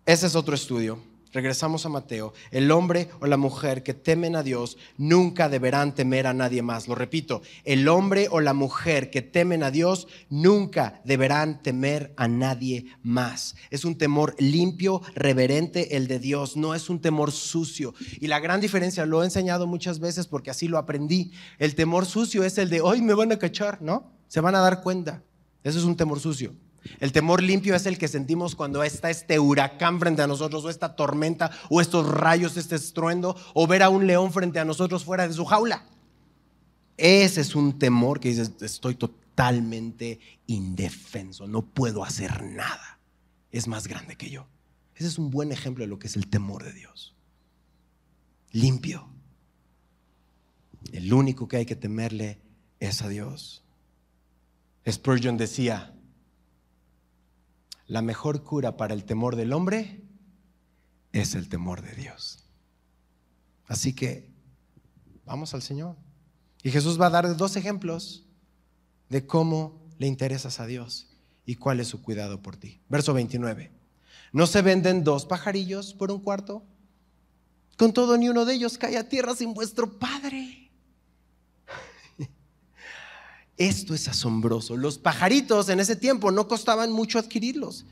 ese 0.06 0.28
es 0.28 0.36
otro 0.36 0.54
estudio. 0.54 1.00
Regresamos 1.32 1.86
a 1.86 1.90
Mateo, 1.90 2.34
el 2.52 2.72
hombre 2.72 3.10
o 3.20 3.28
la 3.28 3.38
mujer 3.38 3.84
que 3.84 3.94
temen 3.94 4.36
a 4.36 4.44
Dios 4.44 4.78
nunca 4.98 5.50
deberán 5.50 5.96
temer 5.96 6.28
a 6.28 6.34
nadie 6.34 6.62
más. 6.62 6.88
Lo 6.88 6.96
repito, 6.96 7.42
el 7.64 7.88
hombre 7.88 8.28
o 8.30 8.40
la 8.40 8.54
mujer 8.54 9.10
que 9.10 9.22
temen 9.22 9.64
a 9.64 9.72
Dios 9.72 10.08
nunca 10.30 11.02
deberán 11.06 11.62
temer 11.62 12.14
a 12.18 12.28
nadie 12.28 12.86
más. 13.04 13.56
Es 13.70 13.86
un 13.86 13.98
temor 13.98 14.36
limpio, 14.40 15.02
reverente 15.16 15.96
el 15.98 16.08
de 16.08 16.20
Dios, 16.20 16.58
no 16.58 16.76
es 16.76 16.90
un 16.90 17.00
temor 17.00 17.32
sucio. 17.32 17.94
Y 18.20 18.28
la 18.28 18.40
gran 18.40 18.62
diferencia, 18.62 19.06
lo 19.06 19.22
he 19.22 19.26
enseñado 19.26 19.68
muchas 19.68 20.00
veces 20.00 20.28
porque 20.28 20.52
así 20.52 20.68
lo 20.68 20.78
aprendí, 20.78 21.32
el 21.58 21.76
temor 21.76 22.06
sucio 22.06 22.44
es 22.44 22.58
el 22.58 22.70
de, 22.70 22.82
hoy 22.82 23.02
me 23.02 23.14
van 23.14 23.32
a 23.32 23.40
cachar, 23.40 23.82
¿no? 23.82 24.12
Se 24.28 24.42
van 24.42 24.56
a 24.56 24.60
dar 24.60 24.82
cuenta. 24.82 25.24
Eso 25.64 25.78
es 25.78 25.86
un 25.86 25.96
temor 25.96 26.20
sucio. 26.20 26.54
El 27.00 27.12
temor 27.12 27.44
limpio 27.44 27.76
es 27.76 27.86
el 27.86 27.98
que 27.98 28.08
sentimos 28.08 28.56
cuando 28.56 28.84
está 28.84 29.10
este 29.10 29.40
huracán 29.40 30.00
frente 30.00 30.22
a 30.22 30.28
nosotros, 30.28 30.66
o 30.66 30.70
esta 30.70 30.96
tormenta, 30.96 31.52
o 31.70 31.82
estos 31.82 32.08
rayos, 32.08 32.58
este 32.58 32.76
estruendo, 32.76 33.36
o 33.54 33.68
ver 33.68 33.84
a 33.84 33.90
un 33.90 34.08
león 34.08 34.34
frente 34.34 34.60
a 34.60 34.66
nosotros 34.66 35.06
fuera 35.06 35.28
de 35.28 35.34
su 35.34 35.46
jaula. 35.46 35.86
Ese 36.98 37.42
es 37.42 37.56
un 37.56 37.78
temor 37.78 38.20
que 38.20 38.30
dices, 38.30 38.52
estoy 38.62 38.96
totalmente 38.96 40.20
indefenso, 40.48 41.48
no 41.48 41.64
puedo 41.64 42.04
hacer 42.04 42.44
nada. 42.44 43.00
Es 43.52 43.68
más 43.68 43.88
grande 43.88 44.16
que 44.16 44.30
yo. 44.30 44.48
Ese 44.96 45.08
es 45.08 45.18
un 45.18 45.30
buen 45.30 45.52
ejemplo 45.52 45.84
de 45.84 45.88
lo 45.88 46.00
que 46.00 46.08
es 46.08 46.16
el 46.16 46.28
temor 46.28 46.64
de 46.64 46.74
Dios. 46.74 47.16
Limpio. 48.52 49.08
El 50.92 51.14
único 51.14 51.48
que 51.48 51.58
hay 51.58 51.66
que 51.66 51.76
temerle 51.76 52.40
es 52.80 53.02
a 53.02 53.10
Dios. 53.10 53.64
Spurgeon 54.90 55.38
decía, 55.38 55.94
la 57.92 58.02
mejor 58.02 58.46
cura 58.46 58.78
para 58.78 58.94
el 58.94 59.04
temor 59.04 59.36
del 59.36 59.52
hombre 59.52 60.02
es 61.12 61.36
el 61.36 61.50
temor 61.50 61.82
de 61.82 61.94
Dios. 61.94 62.40
Así 63.68 63.94
que 63.94 64.32
vamos 65.26 65.54
al 65.54 65.62
Señor. 65.62 65.98
Y 66.64 66.72
Jesús 66.72 67.00
va 67.00 67.08
a 67.08 67.10
dar 67.10 67.36
dos 67.36 67.58
ejemplos 67.58 68.26
de 69.10 69.28
cómo 69.28 69.90
le 69.98 70.08
interesas 70.08 70.62
a 70.62 70.68
Dios 70.68 71.10
y 71.46 71.56
cuál 71.56 71.82
es 71.82 71.90
su 71.90 72.02
cuidado 72.02 72.42
por 72.42 72.56
ti. 72.56 72.80
Verso 72.88 73.14
29. 73.14 73.74
¿No 74.32 74.48
se 74.48 74.62
venden 74.62 75.04
dos 75.04 75.26
pajarillos 75.26 75.94
por 75.94 76.12
un 76.12 76.22
cuarto? 76.22 76.64
Con 77.78 77.92
todo 77.92 78.18
ni 78.18 78.30
uno 78.30 78.46
de 78.46 78.54
ellos 78.54 78.78
cae 78.78 78.98
a 78.98 79.10
tierra 79.10 79.36
sin 79.36 79.54
vuestro 79.54 80.00
Padre 80.00 80.71
esto 83.68 83.94
es 83.94 84.08
asombroso. 84.08 84.76
Los 84.76 84.98
pajaritos 84.98 85.70
en 85.70 85.80
ese 85.80 85.96
tiempo 85.96 86.32
no 86.32 86.48
costaban 86.48 86.92
mucho 86.92 87.20
adquirirlos. 87.20 87.86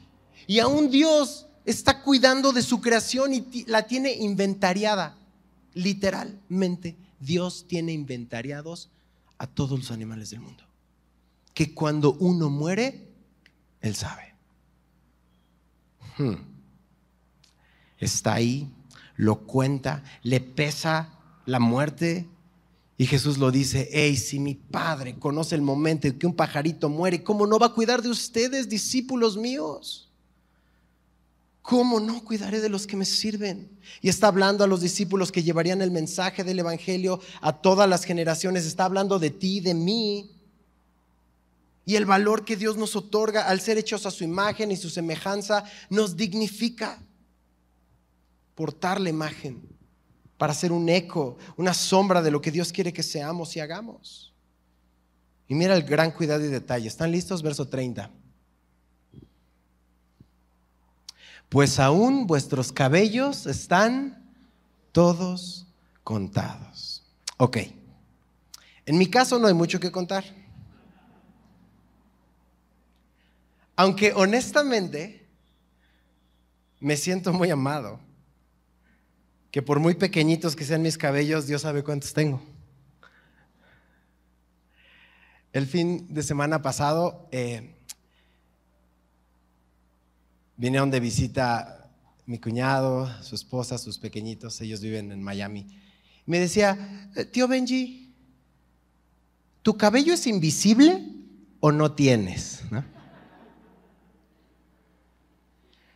Y 0.48 0.60
aún 0.60 0.90
Dios 0.90 1.46
está 1.66 2.02
cuidando 2.02 2.52
de 2.52 2.64
su 2.64 2.82
creación 2.82 3.34
y 3.34 3.66
la 3.68 3.86
tiene 3.86 4.14
inventariada. 4.14 5.18
Literalmente, 5.74 6.98
Dios 7.20 7.66
tiene 7.68 7.94
inventariados 7.94 8.90
a 9.38 9.46
todos 9.46 9.78
los 9.78 9.92
animales 9.92 10.32
del 10.32 10.42
mundo. 10.42 10.64
Que 11.54 11.74
cuando 11.74 12.14
uno 12.14 12.50
muere, 12.50 13.08
Él 13.82 13.96
sabe. 13.96 14.34
Hmm. 16.18 16.36
Está 18.00 18.34
ahí, 18.34 18.72
lo 19.18 19.42
cuenta, 19.42 20.04
le 20.24 20.40
pesa 20.42 21.14
la 21.46 21.60
muerte 21.60 22.28
y 23.00 23.06
Jesús 23.06 23.38
lo 23.38 23.50
dice, 23.50 23.88
hey, 23.94 24.18
si 24.18 24.42
mi 24.42 24.56
Padre 24.56 25.18
conoce 25.18 25.56
el 25.56 25.62
momento 25.62 26.06
en 26.06 26.20
que 26.20 26.28
un 26.28 26.36
pajarito 26.36 26.90
muere, 26.90 27.24
¿cómo 27.24 27.48
no 27.48 27.58
va 27.58 27.68
a 27.68 27.74
cuidar 27.74 28.02
de 28.02 28.10
ustedes, 28.10 28.68
discípulos 28.68 29.38
míos? 29.38 30.12
¿Cómo 31.62 32.02
no 32.02 32.22
cuidaré 32.26 32.60
de 32.60 32.68
los 32.68 32.86
que 32.86 32.98
me 32.98 33.06
sirven? 33.06 33.70
Y 34.02 34.10
está 34.10 34.28
hablando 34.28 34.66
a 34.66 34.68
los 34.68 34.82
discípulos 34.82 35.32
que 35.32 35.44
llevarían 35.44 35.82
el 35.82 35.92
mensaje 35.92 36.44
del 36.44 36.60
Evangelio 36.60 37.22
a 37.40 37.54
todas 37.54 37.88
las 37.88 38.04
generaciones. 38.04 38.66
Está 38.66 38.84
hablando 38.84 39.18
de 39.18 39.30
ti, 39.30 39.62
de 39.62 39.76
mí. 39.76 40.32
Y 41.86 41.96
el 41.96 42.06
valor 42.06 42.44
que 42.44 42.58
Dios 42.58 42.76
nos 42.76 42.98
otorga 42.98 43.48
al 43.48 43.62
ser 43.62 43.78
hechos 43.78 44.06
a 44.08 44.12
su 44.12 44.26
imagen 44.26 44.74
y 44.74 44.76
su 44.76 44.90
semejanza 44.90 45.64
nos 45.90 46.18
dignifica. 46.18 47.02
Portar 48.56 49.00
la 49.00 49.10
imagen 49.10 49.79
para 50.40 50.54
ser 50.54 50.72
un 50.72 50.88
eco, 50.88 51.38
una 51.58 51.74
sombra 51.74 52.22
de 52.22 52.32
lo 52.32 52.40
que 52.40 52.50
Dios 52.50 52.72
quiere 52.72 52.94
que 52.94 53.04
seamos 53.04 53.58
y 53.58 53.60
hagamos. 53.60 54.34
Y 55.50 55.54
mira 55.54 55.76
el 55.76 55.84
gran 55.84 56.12
cuidado 56.12 56.46
y 56.46 56.48
detalle. 56.48 56.88
¿Están 56.88 57.12
listos? 57.12 57.42
Verso 57.42 57.68
30. 57.68 58.10
Pues 61.50 61.78
aún 61.78 62.26
vuestros 62.26 62.72
cabellos 62.72 63.48
están 63.48 64.32
todos 64.94 65.68
contados. 66.06 67.04
Ok. 67.36 67.58
En 68.86 68.98
mi 68.98 69.08
caso 69.08 69.40
no 69.40 69.48
hay 69.48 69.54
mucho 69.54 69.78
que 69.78 69.92
contar. 69.92 70.24
Aunque 73.76 74.14
honestamente 74.14 75.28
me 76.80 76.96
siento 76.96 77.34
muy 77.34 77.50
amado 77.50 78.00
que 79.52 79.62
por 79.62 79.80
muy 79.80 79.96
pequeñitos 79.96 80.56
que 80.56 80.64
sean 80.64 80.82
mis 80.82 80.98
cabellos, 80.98 81.48
Dios 81.48 81.64
sabe 81.64 81.84
cuántos 81.84 82.14
tengo. 82.14 82.42
El 85.52 85.66
fin 85.66 86.14
de 86.14 86.22
semana 86.22 86.62
pasado 86.62 87.28
eh, 87.32 87.76
vinieron 90.56 90.92
de 90.92 91.00
visita 91.00 91.92
mi 92.28 92.38
cuñado, 92.38 93.10
su 93.24 93.34
esposa, 93.34 93.80
sus 93.80 93.98
pequeñitos, 93.98 94.62
ellos 94.62 94.82
viven 94.82 95.12
en 95.12 95.24
Miami. 95.24 95.66
Me 96.28 96.40
decía, 96.40 97.10
eh, 97.16 97.26
tío 97.26 97.48
Benji, 97.48 98.14
¿tu 99.64 99.76
cabello 99.76 100.14
es 100.14 100.28
invisible 100.28 101.04
o 101.60 101.72
no 101.72 101.94
tienes? 101.94 102.62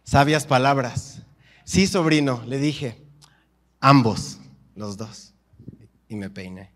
Sabias 0.04 0.48
palabras. 0.48 1.22
Sí, 1.66 1.86
sobrino, 1.86 2.44
le 2.48 2.58
dije, 2.58 3.03
Ambos, 3.86 4.40
los 4.76 4.96
dos. 4.96 5.34
Y 6.08 6.16
me 6.16 6.30
peiné. 6.30 6.72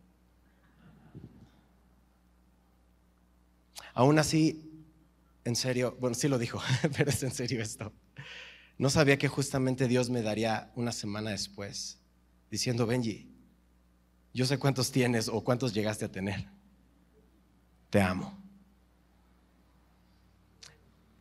Aún 3.93 4.19
así, 4.19 4.69
en 5.45 5.55
serio, 5.55 5.95
bueno, 6.01 6.15
sí 6.15 6.27
lo 6.27 6.37
dijo, 6.37 6.61
pero 6.97 7.09
es 7.09 7.23
en 7.23 7.31
serio 7.31 7.61
esto. 7.61 7.93
No 8.77 8.89
sabía 8.89 9.17
que 9.17 9.29
justamente 9.29 9.87
Dios 9.87 10.09
me 10.09 10.21
daría 10.21 10.69
una 10.75 10.91
semana 10.91 11.29
después 11.29 11.97
diciendo, 12.51 12.85
Benji, 12.85 13.33
yo 14.33 14.45
sé 14.45 14.59
cuántos 14.59 14.91
tienes 14.91 15.29
o 15.29 15.41
cuántos 15.45 15.73
llegaste 15.73 16.03
a 16.03 16.11
tener. 16.11 16.45
Te 17.89 18.01
amo. 18.01 18.37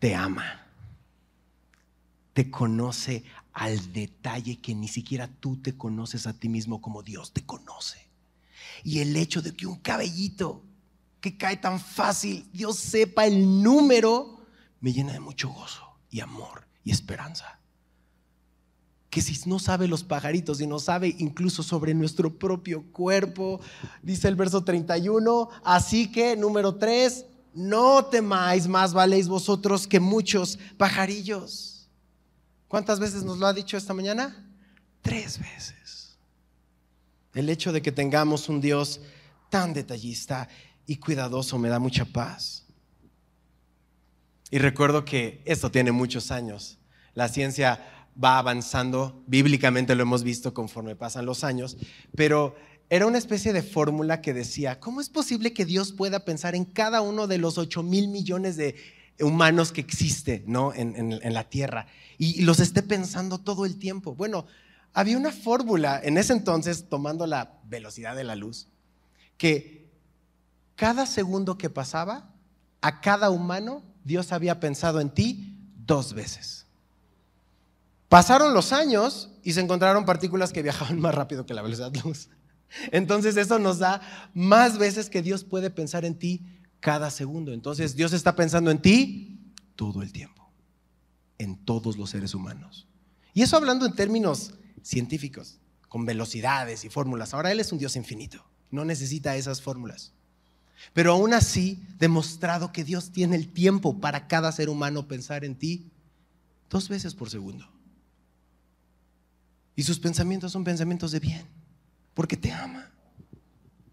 Te 0.01 0.16
ama. 0.16 0.66
Te 2.33 2.51
conoce 2.51 3.22
al 3.57 3.95
detalle 3.95 4.61
que 4.61 4.75
ni 4.75 4.87
siquiera 4.87 5.29
tú 5.29 5.57
te 5.57 5.79
conoces 5.79 6.27
a 6.27 6.35
ti 6.35 6.51
mismo 6.51 6.83
como 6.83 7.03
Dios 7.03 7.33
te 7.33 7.47
conoce. 7.47 8.07
Y 8.85 8.99
el 8.99 9.16
hecho 9.16 9.40
de 9.40 9.57
que 9.57 9.66
un 9.66 9.77
cabellito 9.77 10.62
que 11.23 11.38
cae 11.38 11.57
tan 11.57 11.81
fácil, 11.81 12.47
Dios 12.53 12.77
sepa 12.77 13.25
el 13.25 13.62
número, 13.62 14.47
me 14.81 14.92
llena 14.92 15.14
de 15.14 15.21
mucho 15.21 15.49
gozo 15.49 15.83
y 16.11 16.21
amor 16.21 16.69
y 16.85 16.90
esperanza. 16.90 17.59
Que 19.09 19.23
si 19.23 19.49
no 19.49 19.59
sabe 19.59 19.88
los 19.88 20.05
pajaritos 20.05 20.61
y 20.61 20.66
no 20.66 20.79
sabe 20.79 21.16
incluso 21.19 21.62
sobre 21.62 21.95
nuestro 21.95 22.38
propio 22.38 22.85
cuerpo, 22.92 23.61
dice 24.03 24.29
el 24.29 24.37
verso 24.37 24.64
31, 24.64 25.49
así 25.64 26.12
que 26.12 26.37
número 26.37 26.75
3, 26.75 27.25
no 27.55 28.05
temáis, 28.05 28.69
más 28.69 28.92
valéis 28.92 29.29
vosotros 29.29 29.87
que 29.87 29.99
muchos 29.99 30.59
pajarillos. 30.77 31.76
¿Cuántas 32.68 32.98
veces 32.98 33.22
nos 33.22 33.38
lo 33.38 33.46
ha 33.46 33.52
dicho 33.52 33.76
esta 33.76 33.94
mañana? 33.94 34.44
Tres 35.02 35.38
veces. 35.38 36.18
El 37.35 37.48
hecho 37.48 37.72
de 37.72 37.83
que 37.83 37.92
tengamos 37.92 38.48
un 38.48 38.60
Dios 38.60 39.00
tan 39.50 39.73
detallista 39.73 40.48
y 40.87 40.96
cuidadoso 40.96 41.58
me 41.58 41.69
da 41.69 41.79
mucha 41.79 42.04
paz. 42.04 42.64
Y 44.50 44.58
recuerdo 44.58 45.04
que 45.04 45.42
esto 45.44 45.71
tiene 45.71 45.92
muchos 45.92 46.31
años. 46.31 46.79
La 47.14 47.29
ciencia 47.29 47.81
va 48.23 48.38
avanzando, 48.38 49.23
bíblicamente 49.27 49.94
lo 49.94 50.02
hemos 50.02 50.23
visto 50.23 50.54
conforme 50.54 50.96
pasan 50.96 51.27
los 51.27 51.44
años, 51.44 51.77
pero 52.14 52.56
era 52.88 53.06
una 53.06 53.19
especie 53.19 53.52
de 53.52 53.62
fórmula 53.62 54.21
que 54.21 54.33
decía, 54.33 54.79
¿cómo 54.79 55.00
es 55.00 55.08
posible 55.08 55.52
que 55.52 55.64
Dios 55.64 55.92
pueda 55.92 56.25
pensar 56.25 56.54
en 56.54 56.64
cada 56.64 57.00
uno 57.00 57.27
de 57.27 57.38
los 57.38 57.58
8 57.58 57.83
mil 57.83 58.08
millones 58.08 58.56
de 58.56 58.77
humanos 59.21 59.73
que 59.73 59.81
existe 59.81 60.44
¿no? 60.46 60.73
en, 60.75 61.35
la 61.35 61.44
Tierra 61.44 61.87
y 62.19 62.42
los 62.42 62.60
esté 62.60 62.83
pensando 62.83 63.38
todo 63.38 63.64
el 63.67 63.79
tiempo. 63.79 64.14
Bueno, 64.14 64.46
había 64.92 65.19
una 65.19 65.33
fórmula 65.33 66.00
en 66.02 66.19
ese 66.19 66.33
entonces, 66.33 66.88
tomando 66.88 67.27
la 67.27 67.58
velocidad 67.64 68.17
de 68.17 68.25
la 68.25 68.37
luz, 68.37 68.69
que 69.37 69.90
cada 70.75 71.06
segundo 71.06 71.58
que 71.58 71.71
pasaba, 71.71 72.31
a 72.81 73.00
cada 73.00 73.31
humano, 73.31 73.83
Dios 74.04 74.33
había 74.33 74.60
pensado 74.60 75.00
en 75.00 75.10
ti 75.10 75.58
dos 75.85 76.14
veces. 76.14 76.67
Pasaron 78.08 78.54
los 78.54 78.73
años 78.73 79.31
y 79.42 79.52
se 79.52 79.60
encontraron 79.60 80.04
partículas 80.04 80.52
que 80.52 80.62
viajaban 80.62 81.00
más 81.00 81.14
rápido 81.14 81.46
que 81.46 81.54
la 81.54 81.62
velocidad 81.62 81.90
de 81.90 82.00
luz. 82.00 82.29
Entonces 82.90 83.37
eso 83.37 83.58
nos 83.58 83.79
da 83.79 84.00
más 84.35 84.79
veces 84.79 85.08
que 85.08 85.23
Dios 85.23 85.44
puede 85.44 85.71
pensar 85.71 86.04
en 86.04 86.19
ti 86.19 86.56
cada 86.81 87.10
segundo. 87.10 87.52
Entonces 87.52 87.96
Dios 87.96 88.12
está 88.12 88.37
pensando 88.37 88.70
en 88.70 88.81
ti 88.81 89.52
todo 89.74 90.02
el 90.02 90.12
tiempo, 90.12 90.50
en 91.38 91.56
todos 91.56 91.96
los 91.96 92.10
seres 92.10 92.35
humanos. 92.35 92.87
Y 93.35 93.42
eso 93.42 93.56
hablando 93.56 93.87
en 93.87 93.94
términos 93.94 94.54
científicos, 94.83 95.58
con 95.88 96.04
velocidades 96.04 96.85
y 96.85 96.88
fórmulas. 96.88 97.35
Ahora 97.35 97.52
Él 97.52 97.60
es 97.60 97.72
un 97.72 97.79
Dios 97.79 97.96
infinito, 97.96 98.44
no 98.70 98.85
necesita 98.85 99.37
esas 99.37 99.60
fórmulas. 99.60 100.12
Pero 100.92 101.12
aún 101.12 101.35
así, 101.35 101.83
demostrado 101.98 102.72
que 102.72 102.85
Dios 102.85 103.10
tiene 103.10 103.37
el 103.37 103.52
tiempo 103.52 103.98
para 104.00 104.29
cada 104.29 104.52
ser 104.52 104.68
humano 104.68 105.08
pensar 105.08 105.44
en 105.44 105.56
ti 105.56 105.90
dos 106.70 106.88
veces 106.88 107.14
por 107.14 107.31
segundo. 107.31 107.68
Y 109.74 109.83
sus 109.83 109.98
pensamientos 109.98 110.52
son 110.52 110.64
pensamientos 110.64 111.12
de 111.12 111.20
bien, 111.20 111.46
porque 112.14 112.37
te 112.37 112.52
ama. 112.52 112.90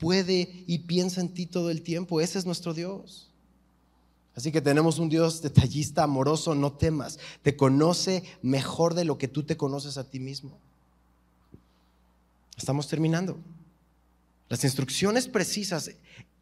Puede 0.04 0.66
y 0.68 0.80
piensa 0.80 1.22
en 1.22 1.30
ti 1.30 1.46
todo 1.46 1.72
el 1.72 1.82
tiempo. 1.82 2.20
Ese 2.20 2.38
es 2.38 2.46
nuestro 2.46 2.74
Dios. 2.74 3.30
Así 4.36 4.52
que 4.52 4.62
tenemos 4.62 5.00
un 5.00 5.08
Dios 5.08 5.42
detallista, 5.42 6.04
amoroso, 6.04 6.56
no 6.56 6.74
temas. 6.74 7.20
Te 7.42 7.56
conoce 7.56 8.24
mejor 8.42 8.96
de 8.96 9.06
lo 9.06 9.18
que 9.18 9.30
tú 9.30 9.44
te 9.44 9.56
conoces 9.56 9.98
a 9.98 10.10
ti 10.10 10.20
mismo. 10.20 10.60
Estamos 12.58 12.88
terminando. 12.88 13.38
Las 14.50 14.64
instrucciones 14.66 15.28
precisas 15.28 15.92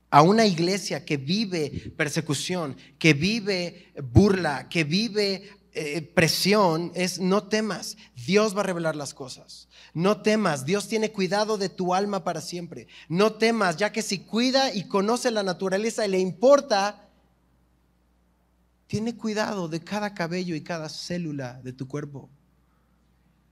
a 0.09 0.22
una 0.22 0.45
iglesia 0.45 1.05
que 1.05 1.18
vive 1.18 1.93
persecución, 1.95 2.76
que 2.97 3.14
vive 3.14 3.93
burla, 4.12 4.70
que 4.70 4.84
vive 4.84 5.49
eh, 5.74 6.01
presión 6.01 6.91
es 6.95 7.19
no 7.19 7.43
temas, 7.43 7.97
Dios 8.26 8.55
va 8.55 8.59
a 8.59 8.65
revelar 8.65 8.95
las 8.95 9.13
cosas. 9.13 9.69
No 9.93 10.22
temas, 10.22 10.65
Dios 10.65 10.88
tiene 10.88 11.11
cuidado 11.11 11.57
de 11.57 11.69
tu 11.69 11.93
alma 11.93 12.24
para 12.24 12.41
siempre. 12.41 12.88
No 13.07 13.34
temas, 13.34 13.78
ya 13.78 13.91
que 13.91 14.01
si 14.01 14.19
cuida 14.19 14.74
y 14.74 14.88
conoce 14.88 15.32
la 15.32 15.43
naturaleza 15.43 16.05
y 16.05 16.09
le 16.09 16.19
importa, 16.19 17.09
tiene 18.88 19.15
cuidado 19.15 19.69
de 19.69 19.80
cada 19.82 20.13
cabello 20.13 20.55
y 20.55 20.61
cada 20.61 20.89
célula 20.89 21.61
de 21.63 21.72
tu 21.72 21.88
cuerpo. 21.88 22.30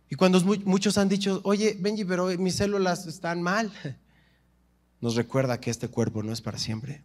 Y 0.10 0.16
cuando 0.16 0.42
muchos 0.42 0.98
han 0.98 1.08
dicho, 1.08 1.40
oye, 1.44 1.78
Benji, 1.80 2.04
pero 2.04 2.28
mis 2.38 2.56
células 2.56 3.06
están 3.06 3.42
mal, 3.42 3.72
nos 5.00 5.16
recuerda 5.16 5.62
que 5.62 5.70
este 5.70 5.88
cuerpo 5.88 6.22
no 6.24 6.34
es 6.34 6.42
para 6.42 6.58
siempre 6.58 7.04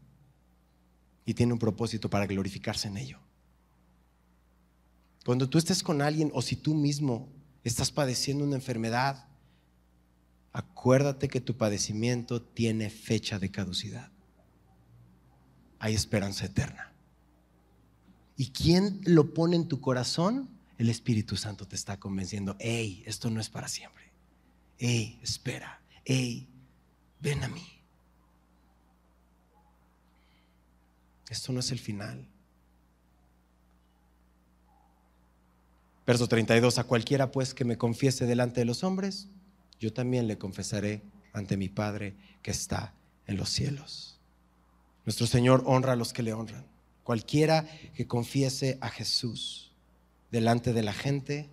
y 1.25 1.35
tiene 1.35 1.53
un 1.53 1.59
propósito 1.59 2.11
para 2.11 2.27
glorificarse 2.27 2.89
en 2.89 2.97
ello. 2.97 3.24
Cuando 5.25 5.49
tú 5.49 5.59
estés 5.59 5.83
con 5.83 6.03
alguien 6.03 6.31
o 6.35 6.43
si 6.43 6.57
tú 6.57 6.75
mismo 6.75 7.29
estás 7.63 7.91
padeciendo 7.91 8.45
una 8.45 8.57
enfermedad, 8.57 9.27
acuérdate 10.53 11.29
que 11.29 11.41
tu 11.41 11.57
padecimiento 11.57 12.43
tiene 12.43 12.91
fecha 12.91 13.39
de 13.39 13.51
caducidad. 13.51 14.11
Hay 15.79 15.95
esperanza 15.95 16.47
eterna. 16.47 16.93
¿Y 18.37 18.51
quién 18.51 19.01
lo 19.05 19.33
pone 19.33 19.57
en 19.57 19.69
tu 19.69 19.81
corazón? 19.81 20.51
El 20.77 20.91
Espíritu 20.91 21.37
Santo 21.37 21.67
te 21.67 21.77
está 21.77 21.99
convenciendo, 21.99 22.57
hey, 22.59 23.03
esto 23.07 23.31
no 23.31 23.41
es 23.41 23.49
para 23.49 23.69
siempre. 23.69 24.11
Hey, 24.77 25.19
espera. 25.23 25.81
Hey, 26.05 26.49
ven 27.21 27.45
a 27.45 27.49
mí. 27.49 27.67
Esto 31.31 31.53
no 31.53 31.61
es 31.61 31.71
el 31.71 31.79
final. 31.79 32.29
Verso 36.07 36.29
32, 36.29 36.79
a 36.79 36.85
cualquiera 36.85 37.31
pues 37.31 37.55
que 37.55 37.65
me 37.65 37.79
confiese 37.79 38.27
delante 38.27 38.61
de 38.61 38.67
los 38.67 38.85
hombres, 38.85 39.29
yo 39.81 39.93
también 39.93 40.27
le 40.27 40.37
confesaré 40.37 41.03
ante 41.33 41.57
mi 41.57 41.69
Padre 41.69 42.15
que 42.43 42.51
está 42.51 42.95
en 43.27 43.37
los 43.37 43.49
cielos. 43.49 44.19
Nuestro 45.07 45.27
Señor 45.27 45.63
honra 45.67 45.93
a 45.93 45.97
los 45.97 46.13
que 46.13 46.23
le 46.23 46.35
honran. 46.35 46.67
Cualquiera 47.05 47.67
que 47.95 48.07
confiese 48.07 48.79
a 48.81 48.89
Jesús 48.89 49.73
delante 50.31 50.73
de 50.73 50.83
la 50.83 50.93
gente, 50.93 51.49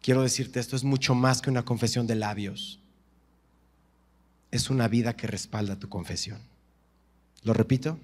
quiero 0.00 0.22
decirte, 0.22 0.60
esto 0.60 0.76
es 0.76 0.84
mucho 0.84 1.14
más 1.14 1.42
que 1.42 1.50
una 1.50 1.64
confesión 1.64 2.06
de 2.06 2.14
labios. 2.14 2.80
Es 4.52 4.70
una 4.70 4.86
vida 4.86 5.16
que 5.16 5.26
respalda 5.26 5.78
tu 5.78 5.88
confesión. 5.88 6.40
¿Lo 7.42 7.52
repito? 7.52 7.98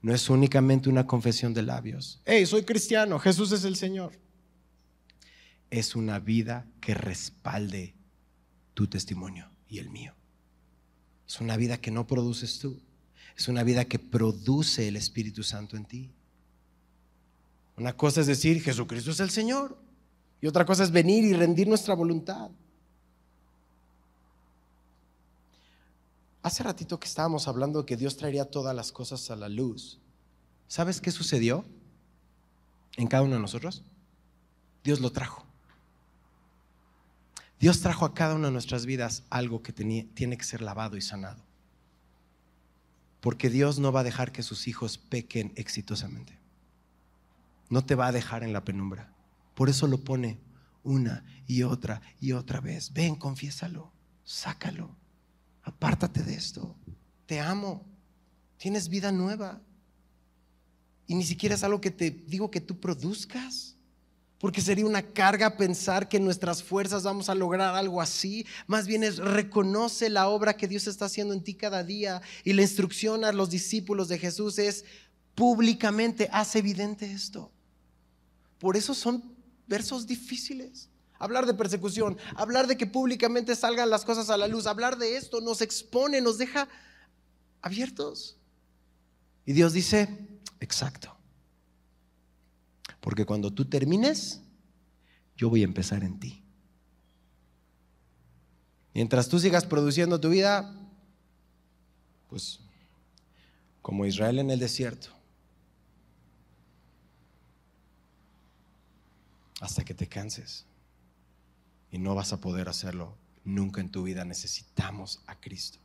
No 0.00 0.14
es 0.14 0.28
únicamente 0.30 0.88
una 0.88 1.06
confesión 1.06 1.52
de 1.54 1.62
labios. 1.62 2.20
Hey, 2.24 2.46
soy 2.46 2.62
cristiano, 2.62 3.18
Jesús 3.18 3.52
es 3.52 3.64
el 3.64 3.76
Señor 3.76 4.12
es 5.70 5.94
una 5.94 6.18
vida 6.18 6.66
que 6.80 6.94
respalde 6.94 7.94
tu 8.74 8.86
testimonio 8.86 9.50
y 9.68 9.78
el 9.78 9.90
mío. 9.90 10.14
Es 11.26 11.40
una 11.40 11.56
vida 11.56 11.78
que 11.78 11.90
no 11.90 12.06
produces 12.06 12.58
tú. 12.58 12.80
Es 13.36 13.48
una 13.48 13.62
vida 13.62 13.84
que 13.84 13.98
produce 13.98 14.88
el 14.88 14.96
Espíritu 14.96 15.42
Santo 15.42 15.76
en 15.76 15.84
ti. 15.84 16.10
Una 17.76 17.96
cosa 17.96 18.20
es 18.22 18.26
decir, 18.26 18.62
Jesucristo 18.62 19.10
es 19.10 19.20
el 19.20 19.30
Señor. 19.30 19.78
Y 20.40 20.46
otra 20.46 20.64
cosa 20.64 20.84
es 20.84 20.90
venir 20.90 21.24
y 21.24 21.34
rendir 21.34 21.68
nuestra 21.68 21.94
voluntad. 21.94 22.50
Hace 26.42 26.62
ratito 26.62 26.98
que 26.98 27.06
estábamos 27.06 27.46
hablando 27.46 27.80
de 27.80 27.86
que 27.86 27.96
Dios 27.96 28.16
traería 28.16 28.44
todas 28.44 28.74
las 28.74 28.90
cosas 28.90 29.30
a 29.30 29.36
la 29.36 29.48
luz. 29.48 30.00
¿Sabes 30.66 31.00
qué 31.00 31.10
sucedió 31.10 31.64
en 32.96 33.06
cada 33.06 33.22
uno 33.22 33.34
de 33.34 33.40
nosotros? 33.40 33.82
Dios 34.82 35.00
lo 35.00 35.12
trajo. 35.12 35.47
Dios 37.60 37.80
trajo 37.80 38.04
a 38.04 38.14
cada 38.14 38.34
una 38.34 38.48
de 38.48 38.52
nuestras 38.52 38.86
vidas 38.86 39.24
algo 39.30 39.62
que 39.62 39.72
tiene 39.72 40.36
que 40.36 40.44
ser 40.44 40.62
lavado 40.62 40.96
y 40.96 41.02
sanado. 41.02 41.44
Porque 43.20 43.50
Dios 43.50 43.78
no 43.78 43.90
va 43.90 44.00
a 44.00 44.04
dejar 44.04 44.30
que 44.30 44.44
sus 44.44 44.68
hijos 44.68 44.96
pequen 44.96 45.52
exitosamente. 45.56 46.38
No 47.68 47.84
te 47.84 47.96
va 47.96 48.06
a 48.06 48.12
dejar 48.12 48.44
en 48.44 48.52
la 48.52 48.64
penumbra. 48.64 49.12
Por 49.54 49.68
eso 49.68 49.88
lo 49.88 49.98
pone 50.04 50.38
una 50.84 51.24
y 51.46 51.64
otra 51.64 52.00
y 52.20 52.32
otra 52.32 52.60
vez. 52.60 52.92
Ven, 52.92 53.16
confiésalo, 53.16 53.92
sácalo, 54.22 54.96
apártate 55.64 56.22
de 56.22 56.34
esto. 56.34 56.76
Te 57.26 57.40
amo, 57.40 57.84
tienes 58.56 58.88
vida 58.88 59.10
nueva. 59.10 59.60
Y 61.08 61.16
ni 61.16 61.24
siquiera 61.24 61.56
es 61.56 61.64
algo 61.64 61.80
que 61.80 61.90
te 61.90 62.10
digo 62.10 62.50
que 62.50 62.60
tú 62.60 62.78
produzcas 62.78 63.77
porque 64.38 64.60
sería 64.60 64.86
una 64.86 65.02
carga 65.02 65.56
pensar 65.56 66.08
que 66.08 66.18
en 66.18 66.24
nuestras 66.24 66.62
fuerzas 66.62 67.02
vamos 67.02 67.28
a 67.28 67.34
lograr 67.34 67.74
algo 67.74 68.00
así. 68.00 68.46
Más 68.66 68.86
bien 68.86 69.02
es 69.02 69.16
reconoce 69.16 70.08
la 70.10 70.28
obra 70.28 70.56
que 70.56 70.68
Dios 70.68 70.86
está 70.86 71.06
haciendo 71.06 71.34
en 71.34 71.42
ti 71.42 71.54
cada 71.54 71.82
día. 71.82 72.22
Y 72.44 72.52
la 72.52 72.62
instrucción 72.62 73.24
a 73.24 73.32
los 73.32 73.50
discípulos 73.50 74.08
de 74.08 74.18
Jesús 74.18 74.58
es 74.58 74.84
públicamente, 75.34 76.28
haz 76.32 76.54
evidente 76.54 77.10
esto. 77.10 77.50
Por 78.60 78.76
eso 78.76 78.94
son 78.94 79.24
versos 79.66 80.06
difíciles. 80.06 80.88
Hablar 81.18 81.46
de 81.46 81.54
persecución, 81.54 82.16
hablar 82.36 82.68
de 82.68 82.76
que 82.76 82.86
públicamente 82.86 83.56
salgan 83.56 83.90
las 83.90 84.04
cosas 84.04 84.30
a 84.30 84.36
la 84.36 84.46
luz, 84.46 84.68
hablar 84.68 84.98
de 84.98 85.16
esto 85.16 85.40
nos 85.40 85.62
expone, 85.62 86.20
nos 86.20 86.38
deja 86.38 86.68
abiertos. 87.60 88.36
Y 89.44 89.52
Dios 89.52 89.72
dice, 89.72 90.08
exacto. 90.60 91.17
Porque 93.00 93.24
cuando 93.24 93.52
tú 93.52 93.64
termines, 93.64 94.42
yo 95.36 95.48
voy 95.48 95.62
a 95.62 95.64
empezar 95.64 96.02
en 96.02 96.18
ti. 96.18 96.42
Mientras 98.94 99.28
tú 99.28 99.38
sigas 99.38 99.64
produciendo 99.64 100.20
tu 100.20 100.30
vida, 100.30 100.74
pues 102.28 102.60
como 103.80 104.04
Israel 104.04 104.40
en 104.40 104.50
el 104.50 104.58
desierto, 104.58 105.10
hasta 109.60 109.84
que 109.84 109.94
te 109.94 110.08
canses. 110.08 110.66
Y 111.90 111.98
no 111.98 112.14
vas 112.14 112.32
a 112.32 112.40
poder 112.40 112.68
hacerlo 112.68 113.14
nunca 113.44 113.80
en 113.80 113.90
tu 113.90 114.02
vida. 114.02 114.24
Necesitamos 114.24 115.20
a 115.26 115.40
Cristo. 115.40 115.78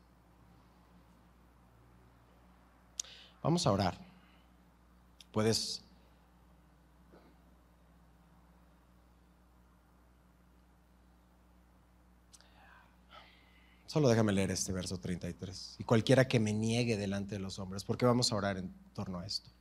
Vamos 3.42 3.68
a 3.68 3.72
orar. 3.72 3.98
Puedes 5.32 5.83
Solo 13.94 14.10
déjame 14.10 14.34
leer 14.34 14.50
este 14.50 14.74
verso 14.74 15.00
33. 15.00 15.76
Y 15.78 15.84
cualquiera 15.84 16.28
que 16.28 16.40
me 16.40 16.52
niegue 16.52 16.98
delante 16.98 17.36
de 17.36 17.40
los 17.40 17.60
hombres, 17.60 17.84
porque 17.84 18.08
vamos 18.08 18.32
a 18.32 18.36
orar 18.36 18.58
en 18.58 18.74
torno 18.96 19.20
a 19.20 19.26
esto, 19.28 19.52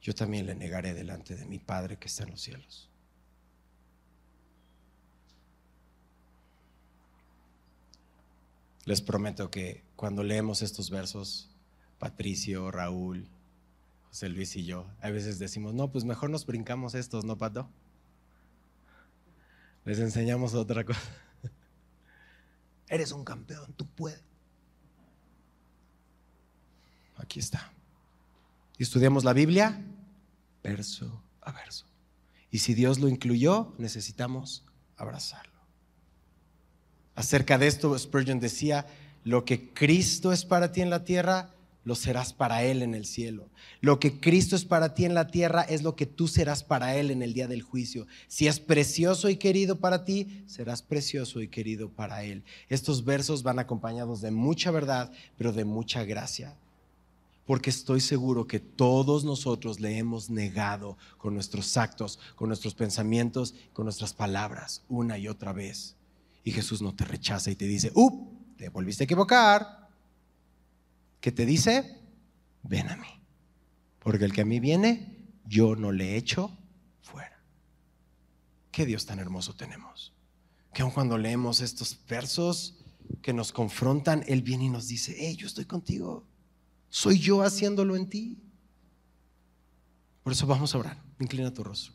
yo 0.00 0.14
también 0.14 0.46
le 0.46 0.54
negaré 0.54 0.94
delante 0.94 1.36
de 1.36 1.44
mi 1.44 1.58
Padre 1.58 1.98
que 1.98 2.08
está 2.08 2.22
en 2.24 2.30
los 2.30 2.40
cielos. 2.40 2.88
Les 8.86 9.02
prometo 9.02 9.50
que 9.50 9.84
cuando 9.96 10.22
leemos 10.22 10.62
estos 10.62 10.88
versos, 10.88 11.50
Patricio, 11.98 12.70
Raúl, 12.70 13.28
José 14.08 14.30
Luis 14.30 14.56
y 14.56 14.64
yo, 14.64 14.86
a 15.02 15.10
veces 15.10 15.38
decimos, 15.38 15.74
no, 15.74 15.92
pues 15.92 16.04
mejor 16.04 16.30
nos 16.30 16.46
brincamos 16.46 16.94
estos, 16.94 17.26
¿no, 17.26 17.36
Pato? 17.36 17.68
Les 19.84 19.98
enseñamos 19.98 20.54
otra 20.54 20.84
cosa. 20.84 21.02
Eres 22.92 23.10
un 23.12 23.24
campeón, 23.24 23.72
tú 23.74 23.86
puedes. 23.86 24.20
Aquí 27.16 27.40
está. 27.40 27.72
Y 28.76 28.82
estudiamos 28.82 29.24
la 29.24 29.32
Biblia 29.32 29.80
verso 30.62 31.22
a 31.40 31.52
verso. 31.52 31.86
Y 32.50 32.58
si 32.58 32.74
Dios 32.74 33.00
lo 33.00 33.08
incluyó, 33.08 33.72
necesitamos 33.78 34.66
abrazarlo. 34.98 35.58
Acerca 37.14 37.56
de 37.56 37.66
esto, 37.68 37.98
Spurgeon 37.98 38.40
decía, 38.40 38.86
lo 39.24 39.46
que 39.46 39.72
Cristo 39.72 40.30
es 40.30 40.44
para 40.44 40.70
ti 40.70 40.82
en 40.82 40.90
la 40.90 41.02
tierra, 41.02 41.48
lo 41.84 41.94
serás 41.94 42.32
para 42.32 42.62
Él 42.62 42.82
en 42.82 42.94
el 42.94 43.06
cielo. 43.06 43.50
Lo 43.80 43.98
que 43.98 44.20
Cristo 44.20 44.54
es 44.54 44.64
para 44.64 44.94
ti 44.94 45.04
en 45.04 45.14
la 45.14 45.28
tierra 45.28 45.62
es 45.62 45.82
lo 45.82 45.96
que 45.96 46.06
tú 46.06 46.28
serás 46.28 46.62
para 46.62 46.96
Él 46.96 47.10
en 47.10 47.22
el 47.22 47.34
día 47.34 47.48
del 47.48 47.62
juicio. 47.62 48.06
Si 48.28 48.46
es 48.46 48.60
precioso 48.60 49.28
y 49.28 49.36
querido 49.36 49.78
para 49.80 50.04
ti, 50.04 50.44
serás 50.46 50.82
precioso 50.82 51.40
y 51.40 51.48
querido 51.48 51.90
para 51.90 52.24
Él. 52.24 52.44
Estos 52.68 53.04
versos 53.04 53.42
van 53.42 53.58
acompañados 53.58 54.20
de 54.20 54.30
mucha 54.30 54.70
verdad, 54.70 55.10
pero 55.36 55.52
de 55.52 55.64
mucha 55.64 56.04
gracia. 56.04 56.56
Porque 57.44 57.70
estoy 57.70 58.00
seguro 58.00 58.46
que 58.46 58.60
todos 58.60 59.24
nosotros 59.24 59.80
le 59.80 59.98
hemos 59.98 60.30
negado 60.30 60.96
con 61.18 61.34
nuestros 61.34 61.76
actos, 61.76 62.20
con 62.36 62.48
nuestros 62.48 62.74
pensamientos, 62.74 63.54
con 63.72 63.84
nuestras 63.84 64.14
palabras, 64.14 64.84
una 64.88 65.18
y 65.18 65.26
otra 65.26 65.52
vez. 65.52 65.96
Y 66.44 66.52
Jesús 66.52 66.80
no 66.82 66.94
te 66.94 67.04
rechaza 67.04 67.50
y 67.50 67.56
te 67.56 67.66
dice, 67.66 67.90
¡up! 67.94 68.30
Te 68.56 68.68
volviste 68.68 69.02
a 69.02 69.06
equivocar 69.06 69.81
¿Qué 71.22 71.30
te 71.30 71.46
dice? 71.46 72.00
Ven 72.64 72.88
a 72.88 72.96
mí. 72.96 73.06
Porque 74.00 74.24
el 74.24 74.32
que 74.32 74.40
a 74.40 74.44
mí 74.44 74.58
viene, 74.58 75.30
yo 75.46 75.76
no 75.76 75.92
le 75.92 76.16
echo 76.16 76.58
fuera. 77.00 77.40
Qué 78.72 78.84
Dios 78.84 79.06
tan 79.06 79.20
hermoso 79.20 79.54
tenemos. 79.54 80.12
Que 80.74 80.82
aun 80.82 80.90
cuando 80.90 81.16
leemos 81.16 81.60
estos 81.60 81.96
versos 82.08 82.76
que 83.22 83.32
nos 83.32 83.52
confrontan, 83.52 84.24
Él 84.26 84.42
viene 84.42 84.64
y 84.64 84.68
nos 84.68 84.88
dice, 84.88 85.14
hey, 85.16 85.36
yo 85.36 85.46
estoy 85.46 85.64
contigo. 85.64 86.26
Soy 86.88 87.20
yo 87.20 87.42
haciéndolo 87.42 87.94
en 87.94 88.10
ti. 88.10 88.42
Por 90.24 90.32
eso 90.32 90.48
vamos 90.48 90.74
a 90.74 90.78
orar. 90.78 91.04
Inclina 91.20 91.54
tu 91.54 91.62
rostro. 91.62 91.94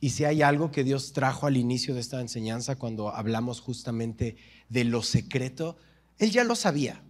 Y 0.00 0.10
si 0.10 0.24
hay 0.24 0.40
algo 0.40 0.70
que 0.70 0.82
Dios 0.82 1.12
trajo 1.12 1.46
al 1.46 1.58
inicio 1.58 1.92
de 1.92 2.00
esta 2.00 2.22
enseñanza, 2.22 2.76
cuando 2.76 3.14
hablamos 3.14 3.60
justamente 3.60 4.36
de 4.70 4.84
lo 4.84 5.02
secreto, 5.02 5.76
Él 6.16 6.30
ya 6.30 6.42
lo 6.42 6.56
sabía. 6.56 7.04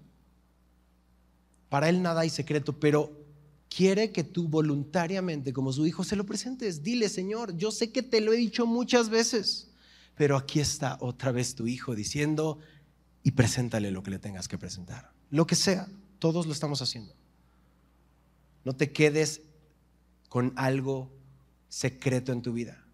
Para 1.72 1.88
Él 1.88 2.02
nada 2.02 2.20
hay 2.20 2.28
secreto, 2.28 2.78
pero 2.78 3.18
quiere 3.74 4.12
que 4.12 4.24
tú 4.24 4.46
voluntariamente, 4.46 5.54
como 5.54 5.72
su 5.72 5.86
hijo, 5.86 6.04
se 6.04 6.16
lo 6.16 6.26
presentes. 6.26 6.82
Dile, 6.82 7.08
Señor, 7.08 7.56
yo 7.56 7.70
sé 7.70 7.90
que 7.90 8.02
te 8.02 8.20
lo 8.20 8.34
he 8.34 8.36
dicho 8.36 8.66
muchas 8.66 9.08
veces, 9.08 9.70
pero 10.14 10.36
aquí 10.36 10.60
está 10.60 10.98
otra 11.00 11.32
vez 11.32 11.54
tu 11.54 11.66
hijo 11.66 11.94
diciendo, 11.94 12.58
y 13.22 13.30
preséntale 13.30 13.90
lo 13.90 14.02
que 14.02 14.10
le 14.10 14.18
tengas 14.18 14.48
que 14.48 14.58
presentar. 14.58 15.12
Lo 15.30 15.46
que 15.46 15.54
sea, 15.54 15.88
todos 16.18 16.44
lo 16.44 16.52
estamos 16.52 16.82
haciendo. 16.82 17.14
No 18.66 18.76
te 18.76 18.92
quedes 18.92 19.40
con 20.28 20.52
algo 20.56 21.10
secreto 21.70 22.32
en 22.32 22.42
tu 22.42 22.52
vida. 22.52 22.84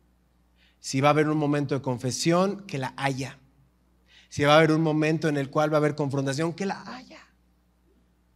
Si 0.78 1.00
va 1.00 1.08
a 1.08 1.10
haber 1.10 1.28
un 1.28 1.38
momento 1.38 1.74
de 1.74 1.82
confesión, 1.82 2.64
que 2.68 2.78
la 2.78 2.94
haya. 2.96 3.40
Si 4.28 4.44
va 4.44 4.54
a 4.54 4.58
haber 4.58 4.70
un 4.70 4.82
momento 4.82 5.28
en 5.28 5.36
el 5.36 5.50
cual 5.50 5.72
va 5.72 5.78
a 5.78 5.80
haber 5.80 5.96
confrontación, 5.96 6.52
que 6.52 6.64
la 6.64 6.80
haya. 6.94 7.17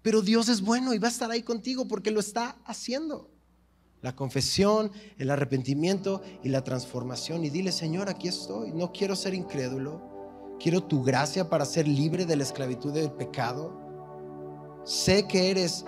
Pero 0.03 0.21
Dios 0.21 0.49
es 0.49 0.61
bueno 0.61 0.93
y 0.93 0.99
va 0.99 1.09
a 1.09 1.11
estar 1.11 1.31
ahí 1.31 1.43
contigo 1.43 1.87
porque 1.87 2.11
lo 2.11 2.21
está 2.21 2.57
haciendo. 2.65 3.31
La 4.01 4.17
confesión, 4.17 4.91
el 5.17 5.31
arrepentimiento 5.31 6.23
y 6.43 6.49
la 6.49 6.65
transformación. 6.65 7.45
Y 7.45 7.51
dile, 7.51 7.71
Señor, 7.71 8.09
aquí 8.09 8.27
estoy. 8.27 8.73
No 8.73 8.93
quiero 8.93 9.15
ser 9.15 9.33
incrédulo. 9.33 10.03
Quiero 10.59 10.83
tu 10.83 11.05
gracia 11.05 11.49
para 11.49 11.65
ser 11.65 11.87
libre 11.87 12.27
de 12.27 12.37
la 12.37 12.43
esclavitud 12.43 12.93
del 12.93 13.13
pecado. 13.13 13.81
Sé 14.85 15.29
que 15.29 15.51
eres 15.51 15.85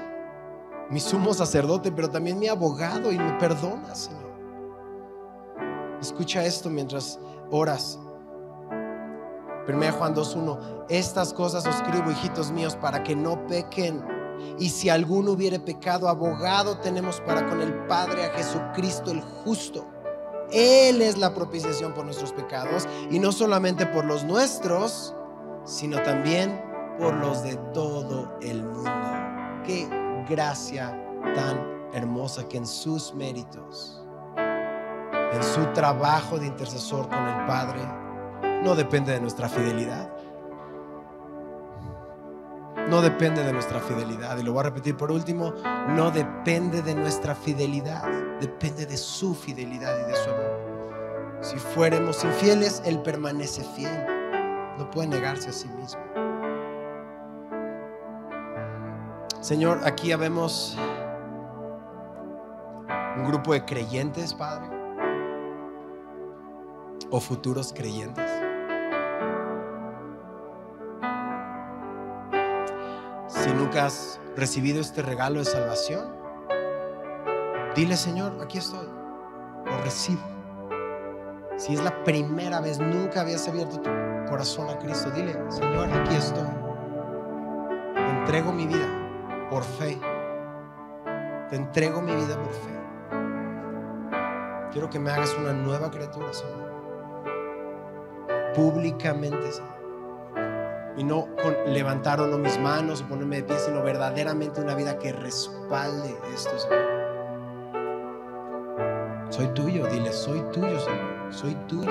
mi 0.91 1.01
sumo 1.01 1.35
sacerdote, 1.35 1.91
pero 1.91 2.09
también 2.09 2.39
mi 2.39 2.47
abogado 2.47 3.11
y 3.11 3.19
me 3.19 3.33
perdonas, 3.35 4.05
Señor. 4.05 4.35
Escucha 6.01 6.45
esto 6.45 6.71
mientras 6.71 7.19
oras. 7.51 7.99
1 9.67 9.93
Juan 9.93 10.15
2.1, 10.15 10.85
estas 10.89 11.33
cosas 11.33 11.67
os 11.67 11.77
escribo, 11.77 12.11
hijitos 12.11 12.51
míos, 12.51 12.77
para 12.77 13.03
que 13.03 13.17
no 13.17 13.47
pequen. 13.47 14.05
Y 14.59 14.69
si 14.69 14.91
alguno 14.91 15.33
hubiere 15.33 15.59
pecado, 15.59 16.09
abogado 16.09 16.79
tenemos 16.79 17.21
para 17.23 17.47
con 17.47 17.61
el 17.61 17.73
Padre 17.87 18.27
a 18.27 18.31
Jesucristo 18.31 19.11
el 19.11 19.23
justo. 19.23 19.87
Él 20.53 21.01
es 21.01 21.17
la 21.17 21.35
propiciación 21.35 21.95
por 21.95 22.05
nuestros 22.05 22.33
pecados 22.33 22.87
y 23.11 23.19
no 23.19 23.33
solamente 23.33 23.87
por 23.87 24.05
los 24.05 24.25
nuestros, 24.25 25.15
sino 25.65 26.03
también 26.03 26.63
por 26.99 27.15
los 27.15 27.43
de 27.43 27.57
todo 27.73 28.37
el 28.43 28.63
mundo. 28.63 28.91
Qué 29.65 29.89
gracia 30.29 30.95
tan 31.35 31.89
hermosa 31.95 32.47
que 32.47 32.59
en 32.59 32.67
sus 32.67 33.15
méritos, 33.15 34.05
en 34.37 35.43
su 35.43 35.65
trabajo 35.73 36.39
de 36.39 36.47
intercesor 36.47 37.09
con 37.09 37.27
el 37.27 37.47
Padre, 37.47 38.04
no 38.63 38.75
depende 38.75 39.13
de 39.13 39.21
nuestra 39.21 39.49
fidelidad. 39.49 40.11
No 42.89 43.01
depende 43.01 43.43
de 43.43 43.53
nuestra 43.53 43.81
fidelidad. 43.81 44.37
Y 44.39 44.43
lo 44.43 44.53
voy 44.53 44.61
a 44.61 44.65
repetir 44.65 44.97
por 44.97 45.11
último, 45.11 45.55
no 45.89 46.11
depende 46.11 46.83
de 46.83 46.95
nuestra 46.95 47.35
fidelidad, 47.35 48.05
depende 48.41 48.87
de 48.87 48.97
su 48.97 49.35
fidelidad 49.35 49.99
y 50.01 50.11
de 50.11 50.17
su 50.17 50.31
amor. 50.31 51.41
Si 51.41 51.57
fuéramos 51.57 52.25
infieles, 52.25 52.83
Él 52.85 53.01
permanece 53.03 53.63
fiel. 53.77 54.07
No 54.79 54.91
puede 54.91 55.09
negarse 55.09 55.51
a 55.51 55.53
sí 55.53 55.69
mismo. 55.69 56.03
Señor, 59.41 59.81
aquí 59.85 60.09
ya 60.09 60.17
vemos 60.17 60.77
un 63.17 63.25
grupo 63.25 63.53
de 63.53 63.65
creyentes, 63.65 64.33
Padre, 64.33 64.67
o 67.15 67.21
futuros 67.21 67.73
creyentes 67.73 68.29
Si 73.29 73.53
nunca 73.53 73.87
has 73.87 74.19
recibido 74.37 74.81
este 74.81 75.01
regalo 75.01 75.39
de 75.39 75.45
salvación, 75.45 76.13
dile 77.77 77.97
Señor, 77.97 78.33
aquí 78.43 78.59
estoy, 78.59 78.89
lo 79.67 79.79
recibo. 79.83 80.23
Si 81.57 81.75
es 81.75 81.85
la 81.85 82.03
primera 82.05 82.61
vez, 82.61 82.79
nunca 82.79 83.21
habías 83.21 83.47
abierto 83.47 83.81
tu 83.81 83.91
corazón 84.29 84.71
a 84.71 84.79
Cristo, 84.79 85.11
dile, 85.11 85.35
Señor, 85.51 85.89
aquí 85.93 86.17
estoy. 86.17 86.49
entrego 88.21 88.53
mi 88.53 88.67
vida 88.67 88.89
por 89.51 89.63
fe. 89.63 90.01
Te 91.51 91.57
entrego 91.57 92.01
mi 92.01 92.15
vida 92.15 92.37
por 92.43 92.53
fe. 92.53 92.75
Quiero 94.73 94.89
que 94.91 94.99
me 94.99 95.11
hagas 95.11 95.37
una 95.39 95.53
nueva 95.53 95.91
criatura, 95.91 96.33
Señor. 96.33 96.64
Públicamente, 98.55 99.53
Señor 99.53 99.75
y 100.97 101.05
no 101.05 101.27
con 101.43 101.55
levantar 101.73 102.21
o 102.21 102.27
no 102.27 102.39
mis 102.39 102.59
manos 102.61 103.03
o 103.03 103.09
ponerme 103.09 103.37
de 103.37 103.45
pie, 103.45 103.59
sino 103.59 103.83
verdaderamente 103.83 104.61
una 104.61 104.75
vida 104.75 104.99
que 104.99 105.13
respalde 105.13 106.17
esto, 106.33 106.57
Señor. 106.59 106.95
Soy 109.31 109.49
tuyo, 109.49 109.87
dile, 109.87 110.13
soy 110.13 110.41
tuyo, 110.53 110.79
Señor, 110.79 111.33
soy 111.33 111.55
tuyo. 111.67 111.91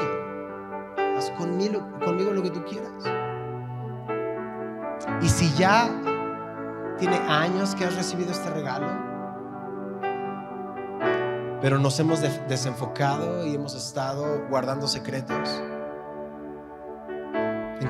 Haz 1.17 1.29
conmigo, 1.31 1.85
conmigo 2.03 2.31
lo 2.31 2.41
que 2.41 2.51
tú 2.51 2.63
quieras. 2.63 2.91
Y 5.21 5.27
si 5.27 5.51
ya 5.57 5.89
tiene 6.97 7.17
años 7.27 7.75
que 7.75 7.85
has 7.85 7.95
recibido 7.95 8.31
este 8.31 8.49
regalo, 8.49 8.87
pero 11.61 11.77
nos 11.77 11.99
hemos 11.99 12.21
desenfocado 12.21 13.45
y 13.45 13.55
hemos 13.55 13.75
estado 13.75 14.45
guardando 14.49 14.87
secretos, 14.87 15.61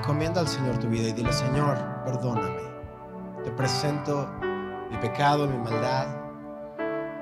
Encomienda 0.04 0.42
al 0.42 0.50
Señor 0.50 0.78
tu 0.80 0.90
vida 0.90 1.08
y 1.08 1.14
dile, 1.14 1.32
Señor, 1.32 1.78
perdóname. 2.04 2.62
Te 3.42 3.52
presento 3.52 4.30
mi 4.92 4.98
pecado, 4.98 5.48
mi 5.48 5.58
maldad, 5.58 6.08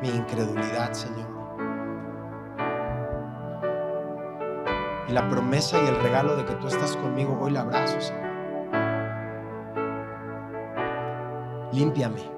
mi 0.01 0.09
incredulidad, 0.09 0.91
Señor. 0.91 1.27
Y 5.07 5.11
la 5.11 5.29
promesa 5.29 5.77
y 5.79 5.89
el 5.89 5.95
regalo 6.01 6.35
de 6.35 6.43
que 6.43 6.55
tú 6.55 6.69
estás 6.69 6.97
conmigo, 6.97 7.37
hoy 7.39 7.51
la 7.51 7.61
abrazo, 7.61 8.01
Señor. 8.01 8.31
Límpiame. 11.73 12.31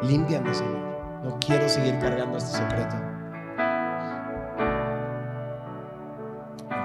Límpiame, 0.00 0.54
Señor. 0.54 0.80
No 1.24 1.38
quiero 1.40 1.68
seguir 1.68 1.98
cargando 1.98 2.38
este 2.38 2.56
secreto. 2.56 3.09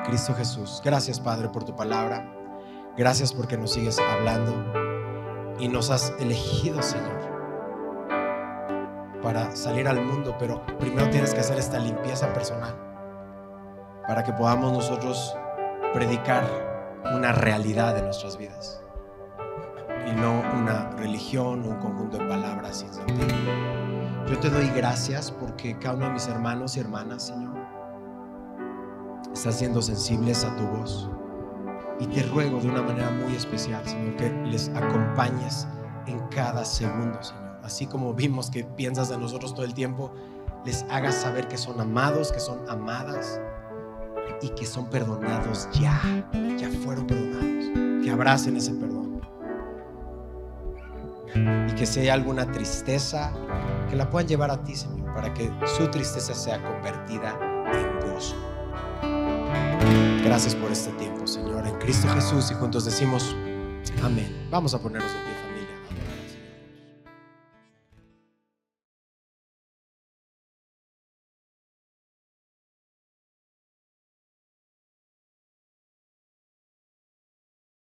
Cristo 0.08 0.34
Jesús. 0.36 0.82
Gracias, 0.84 1.20
Padre, 1.20 1.50
por 1.50 1.64
tu 1.64 1.76
palabra. 1.76 2.32
Gracias 2.98 3.34
porque 3.34 3.58
nos 3.58 3.74
sigues 3.74 4.00
hablando 4.00 4.54
y 5.60 5.68
nos 5.68 5.90
has 5.90 6.14
elegido, 6.20 6.82
Señor, 6.82 7.20
para 9.22 9.56
salir 9.56 9.88
al 9.88 10.04
mundo, 10.04 10.36
pero 10.40 10.66
primero 10.80 11.10
tienes 11.10 11.34
que 11.34 11.42
hacer 11.42 11.58
esta 11.58 11.80
limpieza 11.80 12.32
personal. 12.34 12.76
para 14.08 14.24
que 14.24 14.34
podamos 14.34 14.72
nosotros 14.72 15.36
predicar 15.94 16.44
una 17.16 17.32
realidad 17.32 17.96
de 17.96 18.04
nuestras 18.04 18.38
vidas 18.38 18.84
y 20.08 20.12
no 20.12 20.42
una 20.54 20.92
religión, 20.92 21.66
un 21.66 21.78
conjunto 21.78 22.18
de 22.18 22.26
palabras 22.26 22.78
sin 22.78 22.94
sentido. 22.94 23.28
Yo 24.28 24.40
te 24.40 24.50
doy 24.50 24.70
gracias 24.70 25.32
porque 25.32 25.78
cada 25.80 25.96
uno 25.96 26.06
de 26.06 26.12
mis 26.14 26.28
hermanos 26.28 26.78
y 26.78 26.80
hermanas, 26.80 27.28
Señor, 27.28 27.45
está 29.36 29.52
siendo 29.52 29.82
sensibles 29.82 30.46
a 30.46 30.56
tu 30.56 30.64
voz. 30.64 31.10
Y 32.00 32.08
te 32.08 32.24
ruego 32.24 32.60
de 32.60 32.70
una 32.70 32.82
manera 32.82 33.12
muy 33.12 33.36
especial, 33.36 33.86
Señor, 33.88 34.16
que 34.16 34.30
les 34.46 34.70
acompañes 34.70 35.68
en 36.08 36.20
cada 36.30 36.64
segundo, 36.66 37.22
Señor. 37.22 37.44
Así 37.64 37.86
como 37.86 38.14
vimos 38.14 38.50
que 38.50 38.64
piensas 38.64 39.10
de 39.10 39.18
nosotros 39.18 39.54
todo 39.54 39.66
el 39.66 39.74
tiempo, 39.74 40.12
les 40.66 40.84
hagas 40.90 41.16
saber 41.16 41.48
que 41.48 41.58
son 41.58 41.80
amados, 41.82 42.32
que 42.32 42.40
son 42.40 42.68
amadas 42.70 43.40
y 44.42 44.50
que 44.50 44.66
son 44.66 44.90
perdonados 44.90 45.68
ya, 45.74 46.02
ya 46.58 46.70
fueron 46.84 47.06
perdonados. 47.06 48.04
Que 48.04 48.12
abracen 48.12 48.56
ese 48.56 48.74
perdón. 48.74 49.22
Y 51.70 51.76
que 51.76 51.86
si 51.86 52.00
hay 52.02 52.10
alguna 52.10 52.50
tristeza, 52.52 53.34
que 53.90 53.96
la 53.98 54.10
puedan 54.10 54.28
llevar 54.28 54.52
a 54.52 54.64
ti, 54.64 54.76
Señor, 54.76 55.14
para 55.14 55.34
que 55.34 55.52
su 55.78 55.90
tristeza 55.90 56.34
sea 56.34 56.64
convertida 56.64 57.38
en 57.74 58.12
gozo. 58.14 58.55
Gracias 60.26 60.56
por 60.56 60.72
este 60.72 60.90
tiempo, 60.94 61.28
Señor, 61.28 61.68
en 61.68 61.76
Cristo 61.76 62.08
Jesús 62.08 62.50
y 62.50 62.56
juntos 62.56 62.84
decimos 62.84 63.36
amén. 64.02 64.48
Vamos 64.50 64.74
a 64.74 64.82
ponernos 64.82 65.14
de 65.14 65.20
pie. 65.20 65.45